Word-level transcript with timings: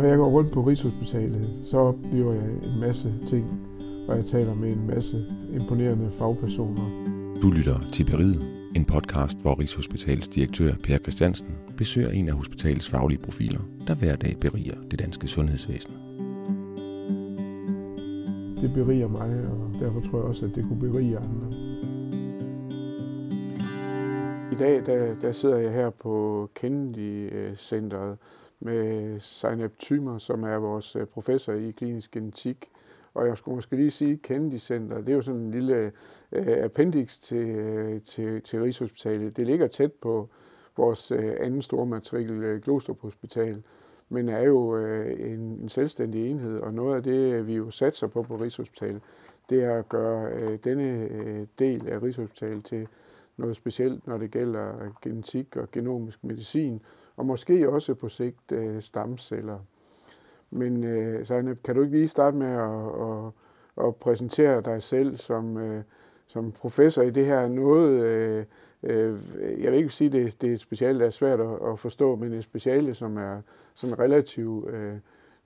Når 0.00 0.08
jeg 0.08 0.18
går 0.18 0.28
rundt 0.28 0.52
på 0.52 0.60
Rigshospitalet, 0.60 1.60
så 1.64 1.78
oplever 1.78 2.32
jeg 2.32 2.44
en 2.44 2.80
masse 2.80 3.14
ting, 3.26 3.60
og 4.08 4.16
jeg 4.16 4.24
taler 4.24 4.54
med 4.54 4.72
en 4.72 4.86
masse 4.86 5.26
imponerende 5.52 6.10
fagpersoner. 6.10 7.04
Du 7.42 7.50
lytter 7.50 7.80
til 7.92 8.04
Beriget, 8.04 8.42
en 8.76 8.84
podcast, 8.84 9.38
hvor 9.38 9.60
Rigshospitalets 9.60 10.28
direktør 10.28 10.72
Per 10.84 10.98
Christiansen 10.98 11.46
besøger 11.76 12.10
en 12.10 12.28
af 12.28 12.34
hospitalets 12.34 12.88
faglige 12.88 13.18
profiler, 13.18 13.60
der 13.86 13.94
hver 13.94 14.16
dag 14.16 14.36
beriger 14.40 14.74
det 14.90 14.98
danske 14.98 15.26
sundhedsvæsen. 15.26 15.94
Det 18.62 18.74
beriger 18.74 19.08
mig, 19.08 19.30
og 19.50 19.80
derfor 19.80 20.00
tror 20.00 20.18
jeg 20.18 20.28
også, 20.28 20.46
at 20.46 20.52
det 20.54 20.64
kunne 20.64 20.80
berige 20.80 21.18
andre. 21.18 21.46
I 24.52 24.54
dag 24.54 24.86
der, 24.86 25.14
der 25.22 25.32
sidder 25.32 25.58
jeg 25.58 25.72
her 25.72 25.90
på 25.90 26.48
Kennedy-centret 26.54 28.16
med 28.60 29.20
Zainab 29.20 29.72
Thymer, 29.78 30.18
som 30.18 30.44
er 30.44 30.56
vores 30.56 30.96
øh, 30.96 31.06
professor 31.06 31.52
i 31.52 31.70
klinisk 31.70 32.10
genetik. 32.10 32.70
Og 33.14 33.26
jeg 33.26 33.38
skulle 33.38 33.54
måske 33.54 33.76
lige 33.76 33.90
sige, 33.90 34.16
Kennedy 34.16 34.58
Center, 34.58 34.98
det 34.98 35.08
er 35.08 35.14
jo 35.14 35.22
sådan 35.22 35.40
en 35.40 35.50
lille 35.50 35.92
øh, 36.32 36.64
appendix 36.64 37.18
til, 37.18 37.48
øh, 37.48 38.00
til, 38.02 38.42
til 38.42 38.60
Rigshospitalet. 38.60 39.36
Det 39.36 39.46
ligger 39.46 39.66
tæt 39.66 39.92
på 39.92 40.28
vores 40.76 41.10
øh, 41.10 41.36
anden 41.40 41.62
store 41.62 41.86
matrikel, 41.86 42.42
øh, 42.42 42.62
Glostrup 42.62 43.00
Hospital, 43.00 43.62
men 44.08 44.28
er 44.28 44.42
jo 44.42 44.76
øh, 44.76 45.32
en, 45.32 45.40
en 45.40 45.68
selvstændig 45.68 46.30
enhed, 46.30 46.60
og 46.60 46.74
noget 46.74 46.96
af 46.96 47.02
det, 47.02 47.46
vi 47.46 47.54
jo 47.54 47.70
satser 47.70 48.06
på 48.06 48.22
på 48.22 48.36
Rigshospitalet, 48.36 49.02
det 49.50 49.64
er 49.64 49.78
at 49.78 49.88
gøre 49.88 50.32
øh, 50.32 50.58
denne 50.64 51.08
øh, 51.10 51.46
del 51.58 51.88
af 51.88 52.02
Rigshospitalet 52.02 52.64
til 52.64 52.88
noget 53.36 53.56
specielt, 53.56 54.06
når 54.06 54.18
det 54.18 54.30
gælder 54.30 54.82
øh, 54.82 54.90
genetik 55.02 55.56
og 55.56 55.70
genomisk 55.70 56.24
medicin, 56.24 56.82
og 57.20 57.26
måske 57.26 57.70
også 57.70 57.94
på 57.94 58.08
sigt 58.08 58.52
øh, 58.52 58.82
stamceller. 58.82 59.58
Men 60.50 60.84
øh, 60.84 61.26
Sejne, 61.26 61.56
kan 61.64 61.74
du 61.74 61.82
ikke 61.82 61.96
lige 61.96 62.08
starte 62.08 62.36
med 62.36 62.46
at, 62.46 62.86
at, 63.02 63.86
at 63.86 63.96
præsentere 63.96 64.60
dig 64.60 64.82
selv 64.82 65.16
som, 65.16 65.56
øh, 65.56 65.82
som 66.26 66.52
professor 66.52 67.02
i 67.02 67.10
det 67.10 67.26
her 67.26 67.48
noget, 67.48 68.02
øh, 68.02 68.44
øh, 68.82 69.18
jeg 69.62 69.72
vil 69.72 69.78
ikke 69.78 69.90
sige, 69.90 70.06
at 70.06 70.12
det, 70.12 70.40
det 70.40 70.50
er 70.50 70.54
et 70.54 70.60
speciale, 70.60 70.98
der 70.98 71.06
er 71.06 71.10
svært 71.10 71.40
at, 71.40 71.58
at 71.72 71.78
forstå, 71.78 72.16
men 72.16 72.32
et 72.32 72.44
speciale, 72.44 72.94
som 72.94 73.16
er 73.16 73.40
sådan 73.74 73.98
relativt 73.98 74.70
øh, 74.70 74.96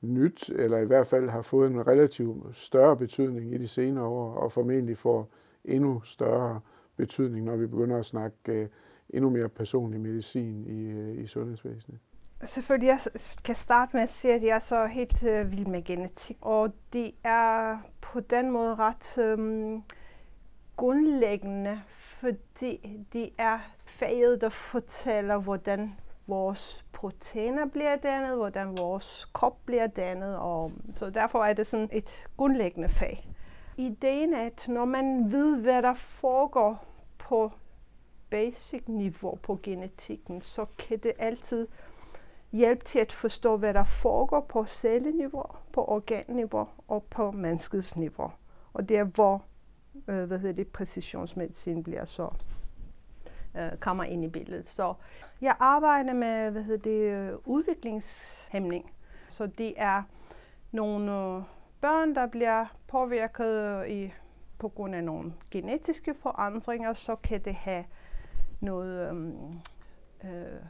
nyt, 0.01 0.51
eller 0.51 0.79
i 0.79 0.87
hvert 0.87 1.07
fald 1.07 1.29
har 1.29 1.43
fået 1.43 1.71
en 1.71 1.87
relativt 1.87 2.57
større 2.57 2.97
betydning 2.97 3.55
i 3.55 3.59
de 3.59 3.69
senere 3.69 4.05
år, 4.05 4.35
og 4.35 4.53
formentlig 4.53 4.99
får 4.99 5.29
endnu 5.65 6.01
større 6.05 6.61
betydning, 6.97 7.45
når 7.45 7.57
vi 7.57 7.67
begynder 7.67 7.99
at 7.99 8.07
snakke 8.07 8.37
øh, 8.49 8.67
endnu 9.15 9.31
mere 9.31 9.49
personlig 9.49 10.01
medicin 10.01 10.67
i, 10.67 10.85
øh, 10.85 11.23
i 11.25 11.27
sundhedsvæsenet. 11.27 11.99
Altså, 12.41 12.55
Selvfølgelig, 12.55 12.87
jeg 12.87 12.99
kan 13.45 13.55
starte 13.55 13.97
med 13.97 14.03
at 14.03 14.11
sige, 14.11 14.35
at 14.35 14.43
jeg 14.43 14.57
er 14.57 14.61
så 14.61 14.87
helt 14.87 15.23
øh, 15.23 15.51
vild 15.51 15.67
med 15.67 15.85
genetik, 15.85 16.37
og 16.41 16.73
det 16.93 17.13
er 17.25 17.79
på 18.01 18.21
den 18.21 18.51
måde 18.51 18.75
ret 18.75 19.19
øh, 19.19 19.79
grundlæggende, 20.77 21.81
fordi 21.89 23.07
det 23.13 23.31
er 23.39 23.59
faget, 23.87 24.41
der 24.41 24.49
fortæller, 24.49 25.39
hvordan 25.39 25.95
vores 26.27 26.85
proteiner 26.93 27.67
bliver 27.67 27.97
dannet, 27.97 28.37
hvordan 28.37 28.79
vores 28.79 29.25
krop 29.25 29.57
bliver 29.67 29.87
dannet, 29.87 30.37
og 30.37 30.73
så 30.97 31.11
derfor 31.11 31.45
er 31.45 31.53
det 31.53 31.67
sådan 31.67 31.89
et 31.93 32.05
grundlæggende 32.37 32.89
fag. 32.89 33.31
Ideen 33.77 34.35
er, 34.35 34.47
at 34.47 34.69
når 34.69 34.85
man 34.85 35.33
ved, 35.33 35.57
hvad 35.57 35.83
der 35.83 35.95
foregår 35.95 36.85
på 37.19 37.53
basic 38.35 38.83
niveau 38.87 39.39
på 39.43 39.59
genetikken, 39.63 40.43
så 40.43 40.67
kan 40.79 40.99
det 40.99 41.13
altid 41.19 41.69
hjælpe 42.53 42.85
til 42.85 42.99
at 42.99 43.13
forstå, 43.13 43.57
hvad 43.57 43.75
der 43.75 43.85
foregår 43.85 44.41
på 44.41 44.65
celleniveau, 44.67 45.45
på 45.73 45.85
organniveau 45.85 46.69
og 46.89 47.05
på 47.11 47.31
menneskets 47.31 47.97
niveau. 47.97 48.33
Og 48.73 48.89
det 48.89 48.99
er, 48.99 49.05
hvor 49.05 49.45
øh, 50.09 50.25
hvad 50.25 50.39
hedder 50.39 50.55
det, 50.55 50.69
præcisionsmedicin 50.69 51.83
bliver 51.83 52.05
så 52.05 52.29
øh, 53.57 53.79
kommer 53.81 54.05
ind 54.05 54.25
i 54.25 54.29
billedet. 54.29 54.71
Så 54.71 54.95
jeg 55.41 55.57
arbejder 55.61 56.13
med 56.13 56.51
hvad 56.51 56.63
hedder 56.63 56.83
det, 56.83 57.31
øh, 57.31 57.39
udviklingshæmning. 57.45 58.93
Så 59.29 59.47
det 59.47 59.75
er 59.77 60.03
nogle 60.73 61.13
øh, 61.13 61.43
børn, 61.81 62.15
der 62.15 62.27
bliver 62.27 62.67
påvirket 62.87 63.53
øh, 63.53 63.89
i, 63.89 64.13
på 64.59 64.69
grund 64.69 64.95
af 64.95 65.05
nogle 65.05 65.33
genetiske 65.51 66.15
forandringer, 66.15 66.93
så 66.93 67.17
kan 67.17 67.41
det 67.41 67.55
have 67.55 67.85
noget 68.61 69.09
øhm, 69.09 69.61
øh, 70.25 70.61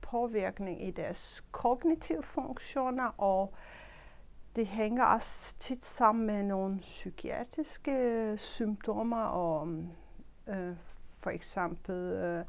påvirkning 0.00 0.88
i 0.88 0.90
deres 0.90 1.44
kognitive 1.52 2.22
funktioner, 2.22 3.20
og 3.20 3.54
det 4.56 4.66
hænger 4.66 5.04
også 5.04 5.54
tit 5.58 5.84
sammen 5.84 6.26
med 6.26 6.42
nogle 6.42 6.78
psykiatriske 6.80 8.34
symptomer, 8.36 9.24
og 9.24 9.66
øhm, 9.66 9.88
øh, 10.48 10.76
for 11.20 11.30
eksempel 11.30 11.94
øh, 11.94 12.44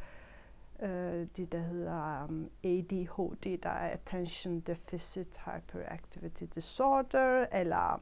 øh, 1.23 1.27
det, 1.37 1.51
der 1.51 1.59
hedder 1.59 2.25
um, 2.29 2.47
ADHD, 2.63 3.57
der 3.63 3.69
er 3.69 3.89
Attention 3.89 4.59
Deficit 4.59 5.39
Hyperactivity 5.45 6.43
Disorder, 6.55 7.45
eller 7.51 8.01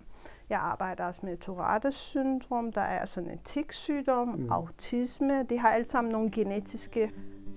jeg 0.50 0.60
arbejder 0.60 1.04
også 1.04 1.22
med 1.24 1.38
Tourette 1.38 1.92
syndrom, 1.92 2.72
der 2.72 2.82
er 2.82 3.06
sådan 3.06 3.32
en 3.32 3.40
tiksygdom, 3.44 4.28
mm. 4.28 4.52
autisme. 4.52 5.44
Det 5.44 5.60
har 5.60 5.70
alt 5.70 5.88
sammen 5.88 6.12
nogle 6.12 6.32
genetiske 6.32 7.12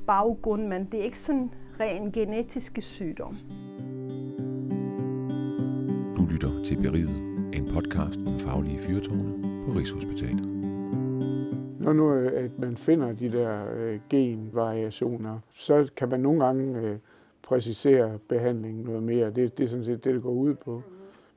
baggrund, 0.07 0.67
men 0.67 0.85
det 0.85 1.01
er 1.01 1.05
ikke 1.05 1.21
sådan 1.21 1.51
ren 1.81 2.13
genetiske 2.13 2.83
sygdom. 2.83 3.37
Du 6.17 6.27
lytter 6.27 6.65
til 6.65 6.83
Beriget, 6.83 7.19
en 7.55 7.69
podcast 7.75 8.21
om 8.27 8.41
faglige 8.41 8.79
fyrtårne 8.79 9.65
på 9.67 9.73
Rigshospitalet. 9.73 10.54
Når 11.84 11.93
nu 11.93 12.12
at 12.12 12.59
man 12.59 12.77
finder 12.77 13.12
de 13.12 13.33
der 13.33 13.65
øh, 13.77 14.00
genvariationer, 14.11 15.39
så 15.53 15.91
kan 15.97 16.09
man 16.09 16.21
nogle 16.21 16.45
gange 16.45 16.81
øh, 16.81 16.97
præcisere 17.43 18.19
behandlingen 18.28 18.84
noget 18.84 19.03
mere. 19.03 19.31
Det, 19.31 19.59
det 19.59 19.65
er 19.65 19.69
sådan 19.69 19.84
set 19.84 20.05
det, 20.05 20.15
det 20.15 20.23
går 20.23 20.31
ud 20.31 20.55
på. 20.55 20.83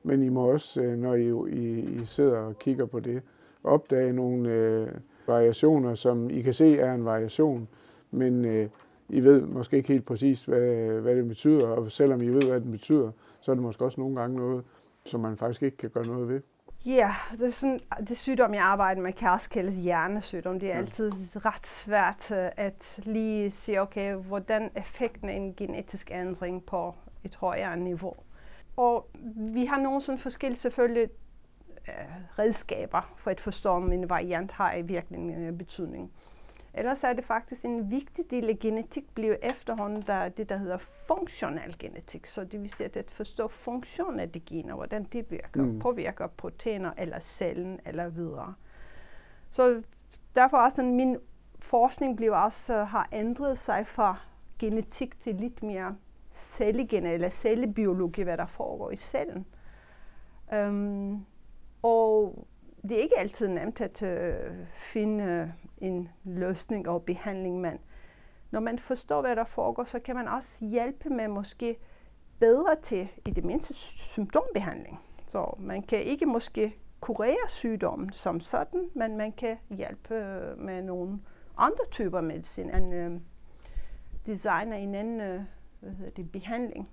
Men 0.02 0.22
I 0.22 0.28
må 0.28 0.52
også, 0.52 0.82
øh, 0.82 0.98
når 0.98 1.14
I, 1.14 1.56
I, 1.56 1.80
I 1.80 2.04
sidder 2.04 2.38
og 2.38 2.58
kigger 2.58 2.86
på 2.86 3.00
det, 3.00 3.22
opdage 3.64 4.12
nogle 4.12 4.50
øh, 4.50 4.88
variationer, 5.26 5.94
som 5.94 6.30
I 6.30 6.40
kan 6.40 6.54
se 6.54 6.78
er 6.78 6.94
en 6.94 7.04
variation, 7.04 7.68
men 8.10 8.44
øh, 8.44 8.68
I 9.08 9.20
ved 9.20 9.42
måske 9.42 9.76
ikke 9.76 9.88
helt 9.88 10.06
præcis, 10.06 10.44
hvad, 10.44 11.00
hvad 11.00 11.16
det 11.16 11.28
betyder, 11.28 11.66
og 11.66 11.92
selvom 11.92 12.22
I 12.22 12.28
ved, 12.28 12.42
hvad 12.42 12.60
det 12.60 12.70
betyder, 12.70 13.10
så 13.40 13.50
er 13.50 13.54
det 13.54 13.62
måske 13.62 13.84
også 13.84 14.00
nogle 14.00 14.16
gange 14.16 14.36
noget, 14.36 14.64
som 15.04 15.20
man 15.20 15.36
faktisk 15.36 15.62
ikke 15.62 15.76
kan 15.76 15.90
gøre 15.90 16.06
noget 16.06 16.28
ved. 16.28 16.40
Ja, 16.86 16.90
yeah, 16.90 17.40
det 17.40 17.46
er 17.46 17.50
sådan, 17.50 17.80
det 18.08 18.18
sygdom, 18.18 18.54
jeg 18.54 18.62
arbejder 18.62 19.02
med, 19.02 19.12
kan 19.12 19.30
også 19.30 19.50
kaldes 19.50 19.76
hjernesygdom. 19.76 20.60
Det 20.60 20.72
er 20.72 20.76
altid 20.76 21.12
ret 21.46 21.66
svært 21.66 22.30
øh, 22.30 22.50
at 22.56 23.00
lige 23.02 23.50
se, 23.50 23.78
okay, 23.78 24.14
hvordan 24.14 24.70
effekten 24.76 25.28
af 25.28 25.34
en 25.34 25.54
genetisk 25.54 26.10
ændring 26.10 26.64
på 26.64 26.94
et 27.24 27.34
højere 27.34 27.76
niveau. 27.76 28.14
Og 28.76 29.08
vi 29.36 29.64
har 29.64 29.78
nogle 29.78 30.00
sådan 30.00 30.18
forskellige 30.18 30.60
selvfølgelig 30.60 31.08
øh, 31.88 31.94
redskaber 32.38 33.14
for 33.16 33.30
at 33.30 33.40
forstå, 33.40 33.70
om 33.70 33.92
en 33.92 34.10
variant 34.10 34.52
har 34.52 34.74
i 34.74 34.82
virkelig 34.82 35.18
en 35.18 35.58
betydning. 35.58 36.12
Ellers 36.74 37.04
er 37.04 37.12
det 37.12 37.24
faktisk 37.24 37.64
en 37.64 37.90
vigtig 37.90 38.30
del 38.30 38.48
af 38.48 38.58
genetik 38.58 39.14
bliver 39.14 39.36
efterhånden 39.42 40.02
der, 40.02 40.28
det, 40.28 40.48
der 40.48 40.56
hedder 40.56 40.78
funktionel 40.78 41.78
genetik. 41.78 42.26
Så 42.26 42.44
det 42.44 42.62
vil 42.62 42.70
sige 42.70 42.90
at 42.94 43.10
forstå 43.10 43.48
funktionen 43.48 44.20
af 44.20 44.30
de 44.30 44.40
gener, 44.40 44.74
hvordan 44.74 45.04
de 45.04 45.28
virker, 45.28 45.62
mm. 45.62 45.78
påvirker 45.78 46.26
proteiner 46.26 46.92
eller 46.98 47.20
cellen 47.20 47.80
eller 47.84 48.08
videre. 48.08 48.54
Så 49.50 49.82
derfor 50.34 50.56
også 50.56 50.82
min 50.82 51.16
forskning 51.58 52.16
bliver 52.16 52.36
også, 52.36 52.84
har 52.84 53.08
ændret 53.12 53.58
sig 53.58 53.86
fra 53.86 54.16
genetik 54.58 55.20
til 55.20 55.34
lidt 55.34 55.62
mere 55.62 55.96
cellegen 56.32 57.06
eller 57.06 57.30
cellebiologi, 57.30 58.22
hvad 58.22 58.36
der 58.36 58.46
foregår 58.46 58.90
i 58.90 58.96
cellen. 58.96 59.46
Um, 60.52 61.26
og 61.82 62.46
det 62.82 62.92
er 62.92 63.02
ikke 63.02 63.18
altid 63.18 63.48
nemt 63.48 63.80
at 63.80 64.02
uh, 64.02 64.54
finde 64.76 65.52
en 65.80 66.08
løsning 66.24 66.88
og 66.88 67.02
behandling, 67.02 67.60
men 67.60 67.78
når 68.50 68.60
man 68.60 68.78
forstår, 68.78 69.20
hvad 69.20 69.36
der 69.36 69.44
foregår, 69.44 69.84
så 69.84 69.98
kan 69.98 70.14
man 70.14 70.28
også 70.28 70.64
hjælpe 70.64 71.10
med 71.10 71.28
måske 71.28 71.78
bedre 72.38 72.76
til 72.82 73.08
i 73.26 73.30
det 73.30 73.44
mindste 73.44 73.74
symptombehandling. 73.74 75.00
Så 75.26 75.56
man 75.58 75.82
kan 75.82 76.02
ikke 76.02 76.26
måske 76.26 76.76
kurere 77.00 77.48
sygdommen 77.48 78.12
som 78.12 78.40
sådan, 78.40 78.88
men 78.94 79.16
man 79.16 79.32
kan 79.32 79.56
hjælpe 79.70 80.14
øh, 80.14 80.58
med 80.58 80.82
nogle 80.82 81.18
andre 81.56 81.84
typer 81.90 82.20
medicin 82.20 82.74
end 82.74 82.94
øh, 82.94 83.20
designer 84.26 84.76
en 84.76 84.94
anden 84.94 85.20
øh, 85.20 85.40
hvad 85.80 85.92
hedder 85.92 86.10
det, 86.10 86.32
behandling. 86.32 86.88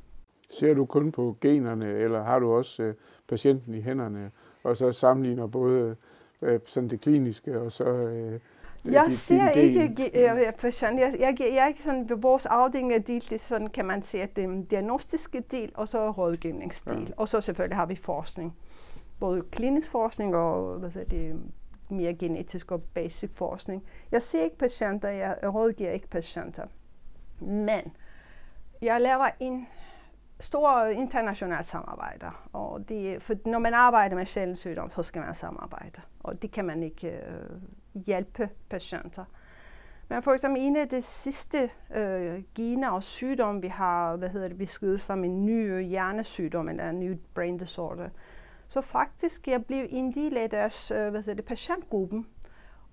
Ser 0.49 0.73
du 0.73 0.85
kun 0.85 1.11
på 1.11 1.37
generne, 1.41 1.85
eller 1.85 2.23
har 2.23 2.39
du 2.39 2.51
også 2.51 2.83
øh, 2.83 2.95
patienten 3.27 3.73
i 3.73 3.81
hænderne, 3.81 4.31
og 4.63 4.77
så 4.77 4.91
sammenligner 4.91 5.47
både 5.47 5.95
øh, 6.41 6.59
sådan 6.65 6.89
det 6.89 7.01
kliniske 7.01 7.61
og 7.61 7.71
så 7.71 7.85
øh, 7.85 8.39
jeg 8.85 9.05
din, 9.07 9.15
ser 9.15 9.53
din 9.53 9.81
ikke 9.81 10.31
uh, 10.31 10.53
patient. 10.53 10.99
Jeg, 10.99 11.15
jeg, 11.19 11.35
jeg, 11.39 11.53
jeg 11.53 11.75
sådan, 11.83 12.09
ved 12.09 12.17
vores 12.17 12.45
afdeling 12.45 12.93
er 12.93 12.99
delt, 12.99 13.29
det 13.29 13.41
sådan, 13.41 13.67
kan 13.67 13.85
man 13.85 14.01
sige, 14.01 14.23
at 14.23 14.35
det 14.35 14.43
er 14.43 14.47
en 14.47 14.65
diagnostiske 14.65 15.39
del, 15.39 15.71
og 15.75 15.87
så 15.87 16.11
rådgivningsdel. 16.11 17.01
Ja. 17.01 17.13
Og 17.17 17.27
så 17.27 17.41
selvfølgelig 17.41 17.77
har 17.77 17.85
vi 17.85 17.95
forskning. 17.95 18.57
Både 19.19 19.41
klinisk 19.51 19.91
forskning 19.91 20.35
og 20.35 20.79
hvad 20.79 20.91
siger 20.91 21.05
det, 21.05 21.41
mere 21.89 22.13
genetisk 22.13 22.71
og 22.71 22.83
basic 22.83 23.29
forskning. 23.33 23.83
Jeg 24.11 24.21
ser 24.21 24.43
ikke 24.43 24.57
patienter, 24.57 25.09
jeg 25.09 25.37
rådgiver 25.43 25.91
ikke 25.91 26.07
patienter. 26.07 26.67
Men 27.39 27.95
jeg 28.81 29.01
laver 29.01 29.29
en 29.39 29.67
stor 30.39 30.85
international 30.85 31.65
samarbejde. 31.65 32.25
Og 32.53 32.89
det, 32.89 33.21
for 33.21 33.33
når 33.45 33.59
man 33.59 33.73
arbejder 33.73 34.15
med 34.15 34.25
sjældent 34.25 34.59
sygdom, 34.59 34.91
så 34.91 35.03
skal 35.03 35.21
man 35.21 35.33
samarbejde. 35.33 36.01
Og 36.19 36.41
det 36.41 36.51
kan 36.51 36.65
man 36.65 36.83
ikke 36.83 37.07
øh, 37.07 37.59
hjælpe 38.05 38.49
patienter. 38.69 39.25
Men 40.09 40.21
for 40.21 40.31
eksempel 40.31 40.61
en 40.61 40.75
af 40.75 40.89
de 40.89 41.01
sidste 41.01 41.69
øh, 41.95 42.43
gener 42.55 42.89
og 42.89 43.03
sygdomme, 43.03 43.61
vi 43.61 43.67
har 43.67 44.15
hvad 44.15 44.29
hedder 44.29 44.47
det, 44.47 44.57
beskrevet 44.57 45.01
som 45.01 45.23
en 45.23 45.45
ny 45.45 45.81
hjernesygdom, 45.81 46.69
eller 46.69 46.89
en 46.89 46.99
ny 46.99 47.19
brain 47.33 47.57
disorder, 47.57 48.09
så 48.67 48.81
faktisk 48.81 49.47
jeg 49.47 49.65
blev 49.65 49.87
en 49.89 50.13
del 50.13 50.37
af 50.37 50.49
deres 50.49 50.91
øh, 50.91 51.09
hvad 51.09 51.21
hedder 51.21 51.33
det, 51.33 51.45
patientgruppen. 51.45 52.27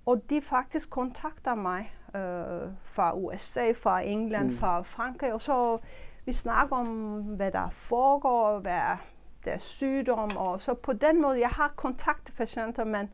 Og 0.06 0.30
de 0.30 0.40
faktisk 0.40 0.90
kontakter 0.90 1.54
mig 1.54 1.94
øh, 2.14 2.70
fra 2.82 3.16
USA, 3.16 3.72
fra 3.72 4.00
England, 4.00 4.50
mm. 4.50 4.56
fra 4.56 4.82
Frankrig, 4.82 5.32
og 5.32 5.42
så 5.42 5.78
vi 6.24 6.32
snakker 6.32 6.76
om, 6.76 7.20
hvad 7.22 7.52
der 7.52 7.70
foregår, 7.70 8.58
hvad 8.58 8.72
er 8.72 8.96
deres 9.44 9.62
sygdom, 9.62 10.36
og 10.36 10.62
så 10.62 10.74
på 10.74 10.92
den 10.92 11.22
måde, 11.22 11.40
jeg 11.40 11.48
har 11.48 11.72
kontakt 11.76 12.26
til 12.26 12.32
patienter, 12.32 12.84
men 12.84 13.10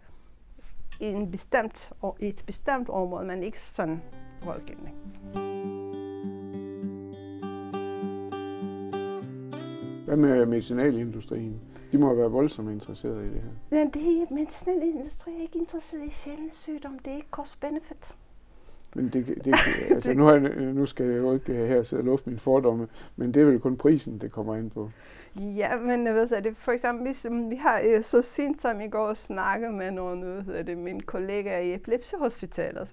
i, 1.01 1.05
en 1.05 1.31
bestemt, 1.31 1.93
i 2.21 2.29
et 2.29 2.43
bestemt 2.47 2.89
område, 2.89 3.27
men 3.27 3.43
ikke 3.43 3.61
sådan 3.61 4.03
rådgivning. 4.47 4.97
Hvad 10.05 10.17
med 10.17 10.47
medicinalindustrien? 10.47 11.61
De 11.93 11.99
må 11.99 12.15
være 12.15 12.31
voldsomt 12.31 12.71
interesserede 12.71 13.27
i 13.27 13.29
det 13.29 13.43
her. 13.43 13.79
Ja, 13.79 13.85
det, 13.85 14.31
medicinalindustrien 14.31 15.39
er 15.39 15.43
ikke 15.43 15.59
interesseret 15.59 16.07
i 16.07 16.11
sjældne 16.11 16.53
sygdom. 16.53 16.99
Det 16.99 17.13
er 17.13 17.17
ikke 17.17 17.29
cost-benefit. 17.31 18.15
Men 18.95 19.09
det, 19.09 19.27
det, 19.45 19.55
altså, 19.91 20.13
nu, 20.13 20.25
har, 20.25 20.35
øh, 20.35 20.77
nu 20.77 20.87
skal 20.87 21.07
jeg 21.07 21.19
jo 21.19 21.35
ikke 21.35 21.53
øh, 21.53 21.69
her 21.69 21.83
sidde 21.83 22.01
og 22.01 22.05
lufte 22.05 22.29
mine 22.29 22.41
fordomme, 22.41 22.89
men 23.17 23.35
det 23.35 23.43
er 23.43 23.47
vel 23.47 23.61
kun 23.61 23.77
prisen, 23.77 24.19
det 24.19 24.33
kommer 24.33 24.57
ind 24.57 24.71
på. 24.71 24.91
Ja, 25.37 25.77
men 25.77 26.01
øh, 26.01 26.07
jeg 26.07 26.15
ved 26.15 26.43
det, 26.43 26.57
for 26.57 26.73
eksempel, 26.73 27.07
hvis, 27.07 27.27
vi 27.51 27.57
har 27.57 28.03
så 28.03 28.23
sent 28.23 28.61
som 28.61 28.81
i 28.81 28.89
går 28.89 29.15
snakket 29.15 29.75
med 29.75 29.91
nogle 29.91 30.45
af 30.55 30.67
det, 30.67 30.79
mine 30.79 31.01
kollegaer 31.01 31.59
i 31.59 31.75
epilepsihospitalet. 31.75 32.89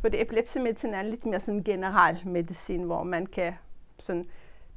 For 0.00 0.08
det 0.08 0.22
epilepsimedicin 0.22 0.94
er 0.94 1.02
lidt 1.02 1.26
mere 1.26 1.40
sådan 1.40 1.62
general 1.62 2.18
medicin, 2.24 2.82
hvor 2.82 3.02
man 3.02 3.26
kan 3.26 3.52
sådan 3.98 4.26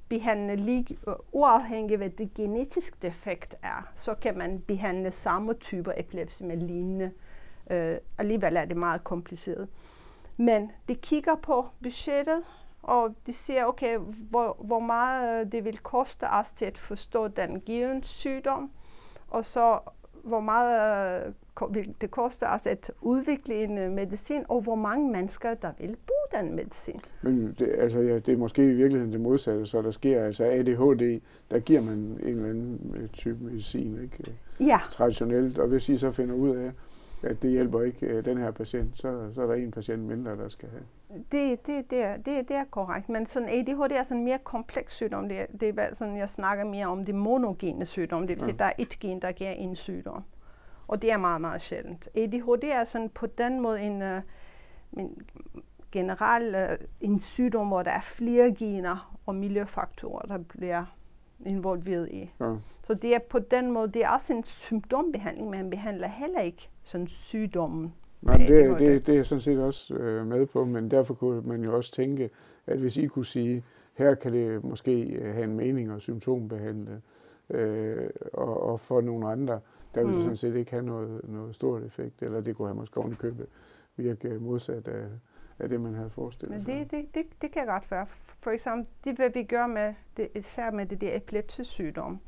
behandle 0.10 0.56
lige 0.56 0.98
uafhængigt 1.32 2.00
hvad 2.00 2.10
det 2.10 2.34
genetiske 2.34 2.98
defekt 3.02 3.56
er, 3.64 3.88
så 3.96 4.14
kan 4.14 4.38
man 4.38 4.64
behandle 4.68 5.12
samme 5.12 5.54
typer 5.54 5.92
epilepsi 5.98 6.44
med 6.44 6.58
lignende. 6.58 7.12
Øh, 7.72 7.98
alligevel 8.18 8.56
er 8.56 8.66
det 8.66 8.78
meget 8.78 9.04
kompliceret. 9.04 9.68
Men 10.42 10.72
de 10.88 10.96
kigger 10.96 11.36
på 11.36 11.66
budgettet, 11.84 12.44
og 12.84 13.16
de 13.26 13.34
siger, 13.34 13.66
okay, 13.66 13.98
hvor, 14.30 14.58
hvor 14.60 14.80
meget 14.80 15.52
det 15.52 15.66
vil 15.66 15.78
koste 15.78 16.24
os 16.30 16.52
til 16.52 16.66
at 16.66 16.78
forstå 16.78 17.28
den 17.28 17.62
given 17.62 18.04
sygdom, 18.04 18.72
og 19.28 19.46
så 19.46 19.80
hvor 20.24 20.40
meget 20.40 21.26
øh, 21.62 21.74
vil 21.76 21.96
det 22.02 22.12
koste 22.12 22.50
os 22.50 22.66
at 22.66 22.92
udvikle 23.02 23.64
en 23.64 23.78
øh, 23.78 23.92
medicin, 23.92 24.44
og 24.50 24.62
hvor 24.62 24.76
mange 24.76 25.12
mennesker, 25.12 25.54
der 25.54 25.72
vil 25.80 25.98
bruge 26.08 26.42
den 26.42 26.56
medicin. 26.56 27.02
Men 27.22 27.56
det, 27.60 27.76
altså, 27.78 28.00
ja, 28.00 28.16
det 28.16 28.30
er 28.30 28.38
måske 28.38 28.64
i 28.64 28.74
virkeligheden 28.74 29.14
det 29.14 29.22
modsatte, 29.22 29.66
så 29.66 29.82
der 29.82 29.92
sker 29.92 30.24
altså 30.26 30.44
ADHD, 30.44 31.22
der 31.52 31.60
giver 31.60 31.82
man 31.82 31.98
en 31.98 32.20
eller 32.24 32.50
anden 32.50 32.96
øh, 32.98 33.10
type 33.10 33.44
medicin, 33.44 34.00
ikke? 34.04 34.36
Ja. 34.60 34.80
Traditionelt, 34.90 35.58
og 35.58 35.68
hvis 35.68 35.90
I 35.90 35.98
så 35.98 36.12
finder 36.12 36.36
ud 36.36 36.56
af, 36.56 36.72
at 37.24 37.42
det 37.42 37.52
hjælper 37.52 37.82
ikke 37.82 38.06
øh, 38.06 38.26
den 38.26 38.38
her 38.38 38.52
patient, 38.52 38.98
så, 38.98 39.32
så 39.34 39.42
er 39.42 39.48
der 39.48 39.54
en 39.54 39.72
patient 39.72 40.04
mindre, 40.04 40.38
der 40.38 40.50
skal 40.50 40.70
have. 40.70 40.84
Det, 41.32 41.68
det, 41.68 41.92
det, 41.92 42.04
er, 42.04 42.18
det, 42.18 42.48
det 42.48 42.56
er 42.56 42.64
korrekt, 42.72 43.10
men 43.10 43.28
sådan 43.28 43.50
ADHD 43.50 43.92
er 43.92 44.04
sådan 44.04 44.18
en 44.18 44.24
mere 44.24 44.40
kompleks 44.44 44.94
sygdom. 44.94 45.30
Det, 45.30 45.48
det 45.60 45.80
er 45.80 45.96
sådan, 45.96 46.18
jeg 46.18 46.30
snakker 46.30 46.64
mere 46.64 46.88
om 46.88 47.06
det 47.06 47.16
monogene 47.16 47.86
sygdom, 47.86 48.28
det 48.28 48.30
vil 48.30 48.42
sige, 48.42 48.52
ja. 48.52 48.58
der 48.58 48.66
er 48.66 48.74
et 48.78 49.00
gen, 49.00 49.22
der 49.22 49.32
giver 49.32 49.52
en 49.52 49.76
sygdom. 49.76 50.24
Og 50.88 51.02
det 51.02 51.12
er 51.12 51.18
meget, 51.18 51.42
meget 51.42 51.62
sjældent. 51.62 52.08
ADHD 52.16 52.64
er 52.64 52.84
sådan 52.84 53.10
på 53.10 53.26
den 53.26 53.60
måde 53.60 53.82
en, 53.82 54.02
uh, 54.02 54.22
en 54.98 55.18
generel 55.92 56.56
uh, 56.56 56.86
en 57.02 57.20
sygdom, 57.20 57.68
hvor 57.68 57.84
der 57.84 57.92
er 57.92 58.02
flere 58.02 58.56
gener 58.56 59.18
og 59.26 59.36
miljøfaktorer, 59.36 60.22
der 60.22 60.38
bliver 60.38 60.86
involveret 61.46 62.10
i. 62.12 62.32
Ja. 62.40 62.56
Så 62.84 62.94
det 62.94 63.16
er 63.16 63.20
på 63.30 63.40
den 63.40 63.72
måde, 63.72 63.88
det 63.88 64.04
er 64.04 64.10
også 64.10 64.34
en 64.34 64.44
symptombehandling, 64.44 65.50
men 65.50 65.60
man 65.60 65.70
behandler 65.70 66.08
heller 66.08 66.40
ikke 66.40 66.70
sådan 66.84 67.08
sygdommen. 67.08 67.94
Nej, 68.22 68.38
det, 68.38 68.50
det, 68.50 68.80
det, 68.80 69.08
det 69.08 69.14
er 69.14 69.16
jeg 69.16 69.26
sådan 69.26 69.42
set 69.42 69.60
også 69.60 69.94
øh, 69.94 70.28
med 70.28 70.46
på, 70.46 70.66
men 70.66 70.92
derfor 70.92 71.14
kunne 71.14 71.42
man 71.42 71.64
jo 71.64 71.76
også 71.76 71.92
tænke, 71.92 72.30
at 72.68 72.78
hvis 72.78 72.98
I 72.98 73.06
kunne 73.06 73.26
sige, 73.26 73.64
her 73.94 74.16
kan 74.16 74.34
det 74.34 74.64
måske 74.64 75.04
øh, 75.04 75.34
have 75.34 75.44
en 75.44 75.58
mening 75.58 75.92
at 75.92 76.02
symptombehandle, 76.02 77.02
øh, 77.50 78.10
og, 78.34 78.64
og 78.64 78.80
for 78.80 79.02
nogle 79.02 79.28
andre, 79.28 79.60
der 79.96 80.02
vil 80.02 80.10
mm. 80.10 80.14
det 80.14 80.24
sådan 80.24 80.38
set 80.38 80.56
ikke 80.56 80.72
have 80.72 80.86
noget, 80.86 81.22
noget 81.24 81.56
stort 81.56 81.84
effekt, 81.84 82.22
eller 82.22 82.42
det 82.42 82.56
kunne 82.56 82.68
have 82.68 82.76
måske 82.76 82.98
oven 82.98 83.16
købe 83.16 83.46
virke 83.98 84.40
modsat 84.40 84.88
af, 84.88 85.06
af 85.62 85.70
det, 85.70 85.82
man 85.82 85.94
havde 85.94 86.10
forestillet 86.10 86.66
sig. 86.66 86.76
Det, 86.76 86.92
det, 86.92 87.16
det, 87.16 87.26
det 87.42 87.52
kan 87.52 87.66
godt 87.66 87.92
være. 87.92 88.06
For 88.40 88.52
eksempel, 88.52 88.88
det 89.04 89.16
hvad 89.16 89.30
vi 89.30 89.44
gør 89.44 89.68
med, 89.68 89.94
det, 90.18 90.30
især 90.36 90.72
med 90.72 90.86
det 90.86 91.02
der 91.02 91.16
epilepsisygdom, 91.16 92.20